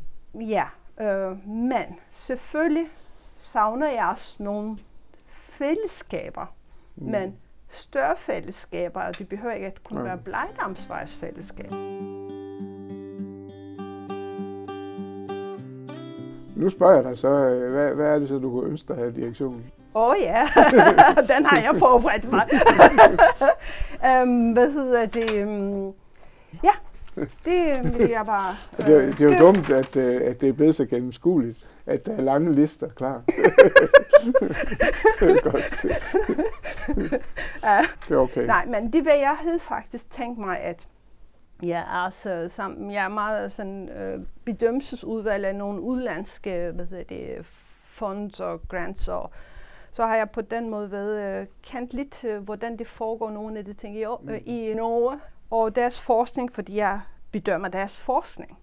ja. 0.50 0.64
Øh, 1.00 1.48
men 1.48 1.84
selvfølgelig 2.10 2.86
savner 3.38 3.90
jeg 3.90 4.08
også 4.12 4.42
nogle 4.42 4.78
fællesskaber, 5.28 6.54
mm. 6.96 7.10
men 7.10 7.36
større 7.68 8.16
fællesskaber, 8.16 9.00
og 9.00 9.18
det 9.18 9.28
behøver 9.28 9.54
ikke 9.54 9.66
at 9.66 9.84
kunne 9.84 10.00
ja. 10.00 10.06
være 10.06 10.18
Blejdamsvejsfællesskab. 10.18 11.70
Nu 16.56 16.70
spørger 16.70 16.94
jeg 16.94 17.04
dig 17.04 17.18
så, 17.18 17.28
øh, 17.28 17.72
hvad, 17.72 17.94
hvad 17.94 18.06
er 18.06 18.18
det 18.18 18.28
så, 18.28 18.38
du 18.38 18.50
kunne 18.50 18.70
ønske 18.70 18.94
dig 18.94 19.04
af 19.04 19.14
direktionen? 19.14 19.64
Åh 19.94 20.08
oh, 20.08 20.16
ja, 20.20 20.42
den 21.34 21.44
har 21.44 21.60
jeg 21.62 21.76
forberedt 21.78 22.30
mig. 22.30 22.48
um, 24.22 24.50
hvad 24.54 24.72
hedder 24.72 25.06
det? 25.06 25.30
Ja, 26.64 26.72
det 27.44 27.98
vil 27.98 28.10
jeg 28.10 28.26
bare 28.26 28.54
uh, 28.78 28.86
det, 28.86 28.94
er, 28.96 29.10
det 29.10 29.20
er 29.20 29.34
jo 29.34 29.46
dumt, 29.46 29.70
at, 29.70 29.96
øh, 29.96 30.20
at 30.24 30.40
det 30.40 30.48
er 30.48 30.52
blevet 30.52 30.74
så 30.74 30.86
gennemskueligt 30.86 31.66
at 31.86 32.06
der 32.06 32.12
er 32.12 32.20
lange 32.20 32.52
lister 32.52 32.88
klar. 32.88 33.22
Godt. 35.50 35.84
ja. 37.62 37.86
Det 38.08 38.14
er 38.14 38.16
okay. 38.16 38.46
Nej, 38.46 38.66
men 38.66 38.92
det 38.92 39.04
vil 39.04 39.12
jeg 39.12 39.36
havde 39.40 39.58
faktisk 39.60 40.10
tænkt 40.10 40.38
mig, 40.38 40.58
at 40.58 40.88
jeg 41.62 42.04
er, 42.06 42.10
så, 42.10 42.46
sammen, 42.50 42.90
jeg 42.90 43.04
er 43.04 43.08
meget 43.08 43.52
sådan, 43.52 43.88
øh, 43.88 44.20
bedømmelsesudvalg 44.44 45.44
af 45.44 45.54
nogle 45.54 45.80
udlandske 45.80 46.70
hvad 46.74 46.86
hedder 46.86 47.04
det, 47.04 47.46
funds 47.84 48.40
og 48.40 48.68
grants 48.68 49.08
og 49.08 49.30
så 49.92 50.06
har 50.06 50.16
jeg 50.16 50.30
på 50.30 50.40
den 50.40 50.70
måde 50.70 50.90
været 50.90 51.40
øh, 51.40 51.46
kendt 51.62 51.92
lidt, 51.92 52.24
øh, 52.24 52.42
hvordan 52.42 52.78
det 52.78 52.86
foregår 52.86 53.30
nogle 53.30 53.58
af 53.58 53.64
de 53.64 53.72
ting 53.72 53.96
i, 53.96 54.04
øh, 54.28 54.40
i 54.44 54.74
Norge, 54.74 55.20
og 55.50 55.76
deres 55.76 56.00
forskning, 56.00 56.52
fordi 56.52 56.76
jeg 56.76 57.00
bedømmer 57.32 57.68
deres 57.68 58.00
forskning. 58.00 58.58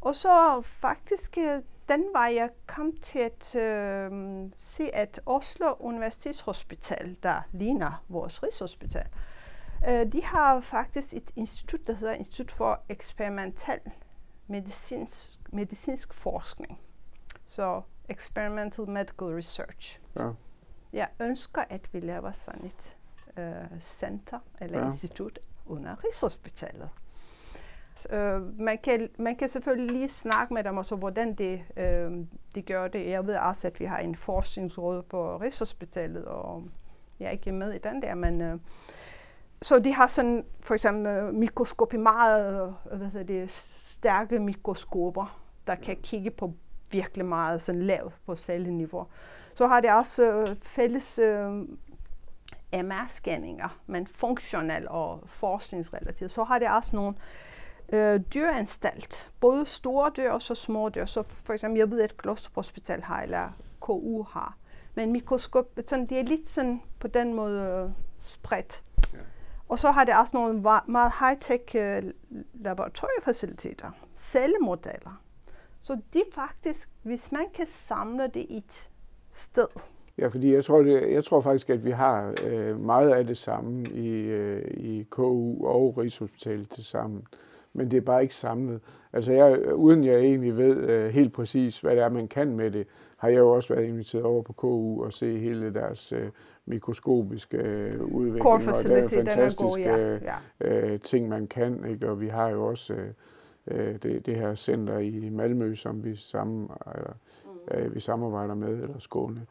Og 0.00 0.14
så 0.14 0.60
faktisk 0.64 1.38
øh, 1.38 1.62
den 1.88 2.04
var 2.14 2.26
jeg 2.26 2.50
kom 2.66 2.92
til 3.02 3.18
at 3.18 3.54
øh, 3.54 4.10
se, 4.56 4.94
at 4.94 5.20
Oslo 5.26 5.74
Universitetshospital, 5.80 7.16
der 7.22 7.42
ligner 7.52 8.04
vores 8.08 8.42
Rigshospital, 8.42 9.06
øh, 9.06 9.31
de 10.12 10.24
har 10.24 10.60
faktisk 10.60 11.14
et 11.14 11.30
institut, 11.36 11.86
der 11.86 11.92
hedder 11.92 12.14
Institut 12.14 12.50
for 12.50 12.80
Eksperimental 12.88 13.80
medicinsk, 14.46 15.30
medicinsk 15.52 16.14
forskning. 16.14 16.78
Så 17.46 17.82
Experimental 18.08 18.88
Medical 18.88 19.26
Research. 19.26 20.00
Ja. 20.16 20.30
Jeg 20.92 21.08
ønsker, 21.20 21.64
at 21.70 21.88
vi 21.92 22.00
laver 22.00 22.32
sådan 22.32 22.64
et 22.64 22.96
øh, 23.38 23.80
center 23.80 24.38
eller 24.60 24.78
ja. 24.78 24.86
institut 24.86 25.38
under 25.66 26.04
Rigshospitalet. 26.04 26.88
Øh, 28.10 28.60
man, 28.60 28.78
kan, 28.78 29.08
man 29.18 29.36
kan 29.36 29.48
selvfølgelig 29.48 29.90
lige 29.90 30.08
snakke 30.08 30.54
med 30.54 30.64
dem, 30.64 30.76
og 30.76 30.84
så 30.84 30.96
hvordan 30.96 31.34
de, 31.34 31.64
øh, 31.76 32.26
de 32.54 32.62
gør 32.62 32.88
det. 32.88 33.10
Jeg 33.10 33.26
ved 33.26 33.36
også, 33.36 33.66
at 33.66 33.80
vi 33.80 33.84
har 33.84 33.98
en 33.98 34.16
forskningsråd 34.16 35.02
på 35.02 35.36
Rigshospitalet, 35.36 36.24
og 36.24 36.64
jeg 37.20 37.26
er 37.26 37.30
ikke 37.30 37.52
med 37.52 37.72
i 37.72 37.78
den 37.78 38.02
der, 38.02 38.14
men 38.14 38.40
øh, 38.40 38.58
så 39.62 39.78
de 39.78 39.92
har 39.92 40.08
sådan 40.08 40.44
for 40.60 40.74
eksempel 40.74 41.34
mikroskopi, 41.34 41.96
meget 41.96 42.74
hvad 42.84 43.06
hedder 43.06 43.26
det, 43.26 43.50
stærke 43.50 44.38
mikroskoper, 44.38 45.40
der 45.66 45.74
kan 45.74 45.96
kigge 46.02 46.30
på 46.30 46.54
virkelig 46.90 47.26
meget 47.26 47.62
sådan 47.62 47.82
lavt 47.82 48.14
på 48.26 48.36
celleniveau. 48.36 49.06
Så 49.54 49.66
har 49.66 49.80
det 49.80 49.92
også 49.92 50.32
øh, 50.32 50.56
fælles 50.62 51.18
øh, 51.18 51.62
MR-scanninger, 52.74 53.68
men 53.86 54.06
funktionel 54.06 54.88
og 54.88 55.20
forskningsrelateret. 55.26 56.30
Så 56.30 56.44
har 56.44 56.58
det 56.58 56.68
også 56.68 56.96
nogle 56.96 57.14
øh, 57.92 58.20
dyreanstalt. 58.34 59.30
Både 59.40 59.66
store 59.66 60.12
dyr 60.16 60.30
og 60.30 60.42
så 60.42 60.54
små 60.54 60.88
dyr. 60.88 61.06
Så 61.06 61.22
for 61.22 61.52
eksempel, 61.52 61.78
jeg 61.78 61.90
ved, 61.90 62.00
at 62.00 62.16
Glostrup 62.16 62.54
Hospital 62.54 63.02
har, 63.02 63.22
eller 63.22 63.50
KU 63.80 64.22
har. 64.22 64.56
Men 64.94 65.12
mikroskop, 65.12 65.66
sådan, 65.88 66.06
det 66.06 66.18
er 66.18 66.22
lidt 66.22 66.48
sådan 66.48 66.82
på 67.00 67.08
den 67.08 67.34
måde 67.34 67.62
øh, 67.62 67.90
spredt. 68.22 68.82
Og 69.72 69.78
så 69.78 69.90
har 69.90 70.04
det 70.04 70.14
også 70.14 70.30
nogle 70.36 70.80
meget 70.88 71.12
high-tech 71.12 71.76
øh, 71.76 72.02
laboratoriefaciliteter, 72.54 73.90
cellemodeller. 74.16 75.22
Så 75.80 75.98
det 76.12 76.22
faktisk, 76.34 76.88
hvis 77.02 77.32
man 77.32 77.44
kan 77.54 77.66
samle 77.66 78.22
det 78.34 78.46
i 78.48 78.56
et 78.56 78.90
sted. 79.30 79.66
Ja, 80.18 80.26
fordi 80.26 80.54
jeg 80.54 80.64
tror, 80.64 80.82
det, 80.82 81.12
jeg 81.12 81.24
tror 81.24 81.40
faktisk, 81.40 81.70
at 81.70 81.84
vi 81.84 81.90
har 81.90 82.34
øh, 82.46 82.80
meget 82.80 83.10
af 83.10 83.26
det 83.26 83.38
samme 83.38 83.84
i, 83.84 84.20
øh, 84.20 84.64
i 84.70 85.06
KU 85.10 85.66
og 85.66 85.94
Rigshospitalet 85.98 86.70
til 86.70 86.84
sammen 86.84 87.26
men 87.72 87.90
det 87.90 87.96
er 87.96 88.00
bare 88.00 88.22
ikke 88.22 88.34
samlet. 88.34 88.80
Altså 89.12 89.32
jeg, 89.32 89.74
uden 89.74 90.04
jeg 90.04 90.20
egentlig 90.20 90.56
ved 90.56 91.04
uh, 91.06 91.14
helt 91.14 91.32
præcis, 91.32 91.80
hvad 91.80 91.96
det 91.96 92.02
er, 92.02 92.08
man 92.08 92.28
kan 92.28 92.56
med 92.56 92.70
det, 92.70 92.86
har 93.16 93.28
jeg 93.28 93.38
jo 93.38 93.50
også 93.50 93.74
været 93.74 93.86
inviteret 93.86 94.24
over 94.24 94.42
på 94.42 94.52
KU 94.52 95.04
og 95.04 95.12
se 95.12 95.38
hele 95.38 95.74
deres 95.74 96.12
uh, 96.12 96.18
mikroskopiske 96.66 97.58
uh, 98.00 98.14
udvikling, 98.14 98.46
og 98.46 98.60
der 98.84 98.96
er 98.96 99.08
fantastiske 99.08 99.64
god, 99.64 99.78
ja. 99.78 100.18
Ja. 100.60 100.92
Uh, 100.94 101.00
ting, 101.00 101.28
man 101.28 101.46
kan. 101.46 101.84
Ikke? 101.90 102.10
Og 102.10 102.20
vi 102.20 102.28
har 102.28 102.48
jo 102.48 102.66
også 102.66 102.94
uh, 103.66 103.76
det, 103.76 104.26
det 104.26 104.36
her 104.36 104.54
center 104.54 104.98
i 104.98 105.28
Malmø, 105.32 105.74
som 105.74 106.04
vi, 106.04 106.16
sammen, 106.16 106.70
eller, 106.96 107.84
uh, 107.86 107.94
vi 107.94 108.00
samarbejder 108.00 108.54
med, 108.54 108.68
eller 108.68 108.98
Skåne. 108.98 109.46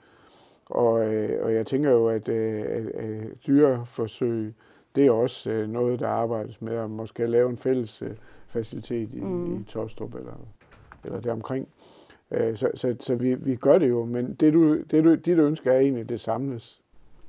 Og, 0.66 0.94
uh, 0.94 1.30
og 1.42 1.54
jeg 1.54 1.66
tænker 1.68 1.92
jo, 1.92 2.08
at, 2.08 2.30
at, 2.30 2.86
at 2.88 3.24
dyreforsøg, 3.48 4.54
det 4.96 5.06
er 5.06 5.12
også 5.12 5.52
øh, 5.52 5.70
noget, 5.70 6.00
der 6.00 6.08
arbejdes 6.08 6.62
med, 6.62 6.74
at 6.74 6.90
måske 6.90 7.26
lave 7.28 7.50
en 7.50 7.58
fælles 7.58 8.02
øh, 8.02 8.12
facilitet 8.52 9.14
i, 9.14 9.20
mm. 9.22 9.62
i 9.62 9.64
Tostrup 9.64 10.16
eller, 10.16 10.34
eller 11.04 11.20
deromkring. 11.20 11.68
Øh, 12.32 12.58
så 12.58 12.72
så, 12.76 12.96
så 13.00 13.16
vi, 13.16 13.36
vi 13.36 13.56
gør 13.56 13.78
det 13.78 13.90
jo, 13.90 14.06
men 14.06 14.34
det 14.34 14.54
du, 14.54 14.82
det 14.82 15.04
du, 15.04 15.16
dit 15.16 15.38
ønske 15.38 15.70
er 15.70 15.80
egentlig, 15.80 16.10
det 16.10 16.20
samles. 16.20 16.82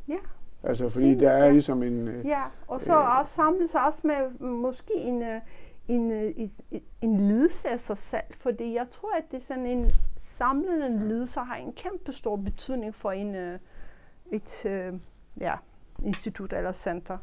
Ja. 0.08 0.18
Altså 0.62 0.88
fordi 0.88 1.14
der 1.14 1.30
er 1.30 1.52
ligesom 1.52 1.82
en... 1.82 2.08
Øh, 2.08 2.26
ja, 2.26 2.42
og 2.66 2.82
så 2.82 2.94
øh, 2.94 3.18
også 3.18 3.34
samles 3.34 3.74
også 3.74 4.06
med 4.06 4.48
måske 4.48 4.94
en, 4.94 5.22
øh, 5.22 5.40
en, 5.88 6.10
en, 6.10 6.52
en 7.00 7.16
lidelse 7.16 7.68
af 7.68 7.80
sig 7.80 7.98
selv, 7.98 8.34
fordi 8.36 8.74
jeg 8.74 8.86
tror, 8.90 9.16
at 9.16 9.24
det 9.30 9.36
er 9.36 9.42
sådan 9.42 9.66
en 9.66 9.90
samlende 10.16 11.08
lidelse 11.08 11.40
har 11.40 11.56
en 11.56 11.72
kæmpe 11.72 12.12
stor 12.12 12.36
betydning 12.36 12.94
for 12.94 13.10
en, 13.10 13.58
et 14.32 14.64
ja, 15.40 15.54
institut 16.04 16.52
eller 16.52 16.72
center. 16.72 17.18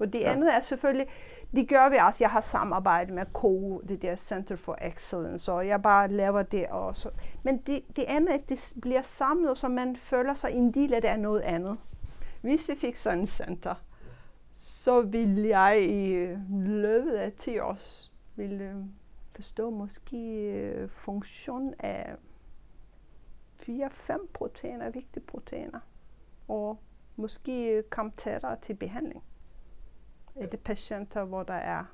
For 0.00 0.04
det 0.06 0.20
ja. 0.20 0.32
andet 0.32 0.54
er 0.54 0.60
selvfølgelig, 0.60 1.06
det 1.54 1.68
gør 1.68 1.88
vi 1.88 1.96
også. 1.96 2.24
Jeg 2.24 2.30
har 2.30 2.40
samarbejdet 2.40 3.14
med 3.14 3.26
CO, 3.40 3.80
det 3.88 4.02
der 4.02 4.16
Center 4.16 4.56
for 4.56 4.78
Excellence, 4.82 5.52
og 5.52 5.66
jeg 5.66 5.82
bare 5.82 6.08
laver 6.08 6.42
det 6.42 6.66
også. 6.66 7.10
Men 7.42 7.58
det, 7.58 7.82
det 7.96 8.04
andet, 8.08 8.28
at 8.28 8.48
det 8.48 8.74
bliver 8.82 9.02
samlet, 9.02 9.58
så 9.58 9.68
man 9.68 9.96
føler 9.96 10.34
sig 10.34 10.52
en 10.52 10.74
del 10.74 10.94
af 10.94 11.02
det 11.02 11.08
af 11.08 11.20
noget 11.20 11.40
andet. 11.40 11.78
Hvis 12.40 12.68
vi 12.68 12.74
fik 12.74 12.96
sådan 12.96 13.18
en 13.18 13.26
center, 13.26 13.74
så 14.54 15.02
ville 15.02 15.48
jeg 15.48 15.82
i 15.82 16.26
løbet 16.50 17.12
af 17.12 17.32
10 17.32 17.58
år 17.58 17.78
ville 18.36 18.84
forstå 19.34 19.70
måske 19.70 20.88
funktion 20.88 21.74
af 21.78 22.14
4-5 23.62 24.26
proteiner, 24.34 24.90
vigtige 24.90 25.24
proteiner, 25.26 25.80
og 26.48 26.78
måske 27.16 27.82
komme 27.90 28.12
tættere 28.16 28.56
til 28.62 28.74
behandling 28.74 29.22
er 30.36 30.46
det 30.46 30.60
patienter, 30.60 31.24
hvor 31.24 31.42
der 31.42 31.54
er 31.54 31.84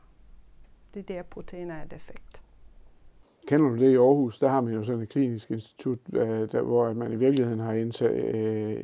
det 0.95 1.09
der 1.09 1.23
proteiner 1.23 1.75
er 1.75 1.85
defekt. 1.85 2.43
Kender 3.47 3.69
du 3.69 3.77
det 3.77 3.91
i 3.91 3.97
Aarhus? 3.97 4.39
Der 4.39 4.49
har 4.49 4.61
man 4.61 4.75
jo 4.75 4.85
sådan 4.85 5.03
et 5.03 5.09
klinisk 5.09 5.51
institut, 5.51 5.99
øh, 6.13 6.53
der, 6.53 6.63
hvor 6.63 6.93
man 6.93 7.13
i 7.13 7.17
virkeligheden 7.17 7.61
har 7.61 7.73
indtaget, 7.73 8.35
øh, 8.35 8.83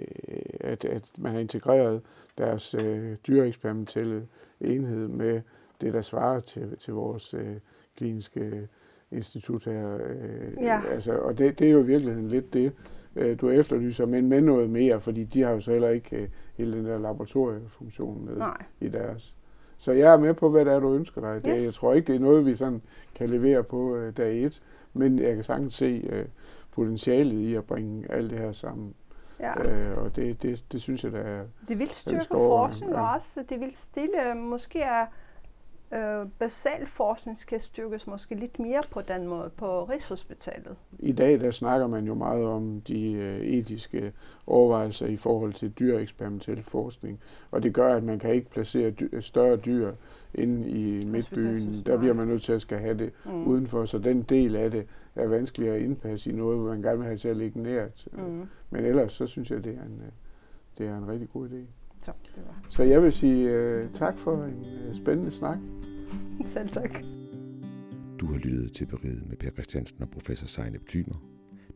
at, 0.60 0.84
at 0.84 1.10
man 1.18 1.32
har 1.32 1.38
integreret 1.38 2.02
deres 2.38 2.74
øh, 2.74 3.16
dyreeksperimentelle 3.26 4.28
enhed 4.60 5.08
med 5.08 5.40
det, 5.80 5.92
der 5.92 6.02
svarer 6.02 6.40
til, 6.40 6.76
til 6.76 6.94
vores 6.94 7.34
øh, 7.34 7.56
kliniske 7.96 8.68
institut 9.10 9.64
her. 9.64 9.98
Øh, 10.06 10.52
ja. 10.62 10.80
altså, 10.90 11.12
og 11.12 11.38
det, 11.38 11.58
det 11.58 11.66
er 11.66 11.70
jo 11.70 11.82
i 11.82 11.86
virkeligheden 11.86 12.28
lidt 12.28 12.52
det, 12.52 12.72
øh, 13.16 13.40
du 13.40 13.50
efterlyser, 13.50 14.06
men 14.06 14.28
med 14.28 14.40
noget 14.40 14.70
mere, 14.70 15.00
fordi 15.00 15.24
de 15.24 15.42
har 15.42 15.50
jo 15.50 15.60
så 15.60 15.72
heller 15.72 15.88
ikke 15.88 16.16
øh, 16.16 16.28
hele 16.54 16.76
den 16.76 16.84
der 16.84 16.98
laboratoriefunktion 16.98 18.24
med 18.24 18.36
Nej. 18.36 18.62
i 18.80 18.88
deres. 18.88 19.34
Så 19.82 19.92
jeg 19.92 20.12
er 20.12 20.18
med 20.18 20.34
på, 20.34 20.48
hvad 20.48 20.64
det 20.64 20.72
er, 20.72 20.80
du 20.80 20.94
ønsker 20.94 21.20
dig. 21.20 21.44
Det, 21.44 21.64
Jeg 21.64 21.74
tror 21.74 21.94
ikke, 21.94 22.06
det 22.06 22.16
er 22.16 22.20
noget, 22.20 22.46
vi 22.46 22.56
sådan 22.56 22.82
kan 23.14 23.28
levere 23.28 23.62
på 23.62 23.76
uh, 23.76 24.16
dag 24.16 24.44
et, 24.44 24.62
men 24.92 25.18
jeg 25.18 25.34
kan 25.34 25.42
sagtens 25.42 25.74
se 25.74 26.08
uh, 26.12 26.28
potentialet 26.72 27.32
i 27.32 27.54
at 27.54 27.64
bringe 27.64 28.12
alt 28.12 28.30
det 28.30 28.38
her 28.38 28.52
sammen. 28.52 28.94
Ja. 29.40 29.92
Uh, 29.92 30.04
og 30.04 30.16
det, 30.16 30.42
det, 30.42 30.64
det 30.72 30.82
synes 30.82 31.04
jeg, 31.04 31.12
der 31.12 31.18
er... 31.18 31.42
Det 31.68 31.78
vil 31.78 31.90
styrke 31.90 32.26
forskning 32.30 32.92
ja. 32.92 33.14
også. 33.14 33.44
Det 33.48 33.60
vil 33.60 33.70
stille 33.74 34.34
måske 34.34 34.84
øh, 35.94 36.26
basal 36.38 36.86
forskning 36.86 37.38
skal 37.38 37.60
styrkes 37.60 38.06
måske 38.06 38.34
lidt 38.34 38.58
mere 38.58 38.82
på 38.90 39.00
den 39.00 39.26
måde 39.26 39.50
på 39.56 39.84
Rigshospitalet. 39.84 40.76
I 40.98 41.12
dag 41.12 41.40
der 41.40 41.50
snakker 41.50 41.86
man 41.86 42.06
jo 42.06 42.14
meget 42.14 42.44
om 42.44 42.80
de 42.80 43.12
øh, 43.12 43.40
etiske 43.40 44.12
overvejelser 44.46 45.06
i 45.06 45.16
forhold 45.16 45.52
til 45.52 45.70
dyreeksperimentel 45.70 46.62
forskning, 46.62 47.20
og 47.50 47.62
det 47.62 47.74
gør, 47.74 47.96
at 47.96 48.02
man 48.02 48.18
kan 48.18 48.34
ikke 48.34 48.50
placere 48.50 48.90
dy- 48.90 49.20
større 49.20 49.56
dyr 49.56 49.92
inde 50.34 50.70
i 50.70 51.04
midtbyen. 51.04 51.82
Der 51.86 51.98
bliver 51.98 52.14
man 52.14 52.28
nødt 52.28 52.42
til 52.42 52.52
at 52.52 52.62
skal 52.62 52.78
have 52.78 52.98
det 52.98 53.12
mm. 53.24 53.46
udenfor, 53.46 53.84
så 53.84 53.98
den 53.98 54.22
del 54.22 54.56
af 54.56 54.70
det 54.70 54.86
er 55.14 55.26
vanskeligere 55.26 55.76
at 55.76 55.82
indpasse 55.82 56.30
i 56.30 56.32
noget, 56.32 56.58
hvor 56.58 56.68
man 56.68 56.82
gerne 56.82 56.98
vil 56.98 57.06
have 57.06 57.18
til 57.18 57.28
at 57.28 57.36
ligge 57.36 57.62
nært. 57.62 58.08
Mm. 58.12 58.48
Men 58.70 58.84
ellers 58.84 59.12
så 59.12 59.26
synes 59.26 59.50
jeg, 59.50 59.64
det 59.64 59.74
er 59.74 59.86
en, 59.86 60.02
øh, 60.06 60.12
det 60.78 60.86
er 60.86 60.98
en 60.98 61.08
rigtig 61.08 61.28
god 61.32 61.48
idé. 61.48 61.81
Så, 62.02 62.12
det 62.36 62.42
var. 62.46 62.66
Så 62.70 62.82
jeg 62.82 63.02
vil 63.02 63.12
sige 63.12 63.78
uh, 63.78 63.90
tak 63.92 64.18
for 64.18 64.44
en 64.44 64.88
uh, 64.88 64.94
spændende 64.94 65.30
snak. 65.30 65.58
Selv 66.54 66.68
tak. 66.68 66.90
Du 68.20 68.26
har 68.26 68.38
lyttet 68.38 68.72
til 68.72 68.86
Beriget 68.86 69.28
med 69.28 69.36
Per 69.36 69.50
Christiansen 69.50 70.02
og 70.02 70.10
professor 70.10 70.46
Sejnep 70.46 70.88
Thymer. 70.88 71.22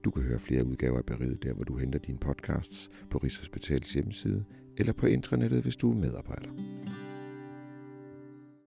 Du 0.04 0.10
kan 0.10 0.22
høre 0.22 0.38
flere 0.38 0.66
udgaver 0.66 0.98
af 0.98 1.04
Beriget 1.04 1.42
der, 1.42 1.52
hvor 1.52 1.64
du 1.64 1.76
henter 1.76 1.98
dine 1.98 2.18
podcasts 2.18 2.90
på 3.10 3.18
Rigshospitalets 3.18 3.92
hjemmeside 3.92 4.44
eller 4.76 4.92
på 4.92 5.06
intranettet, 5.06 5.62
hvis 5.62 5.76
du 5.76 5.90
er 5.90 5.96
medarbejder. 5.96 6.50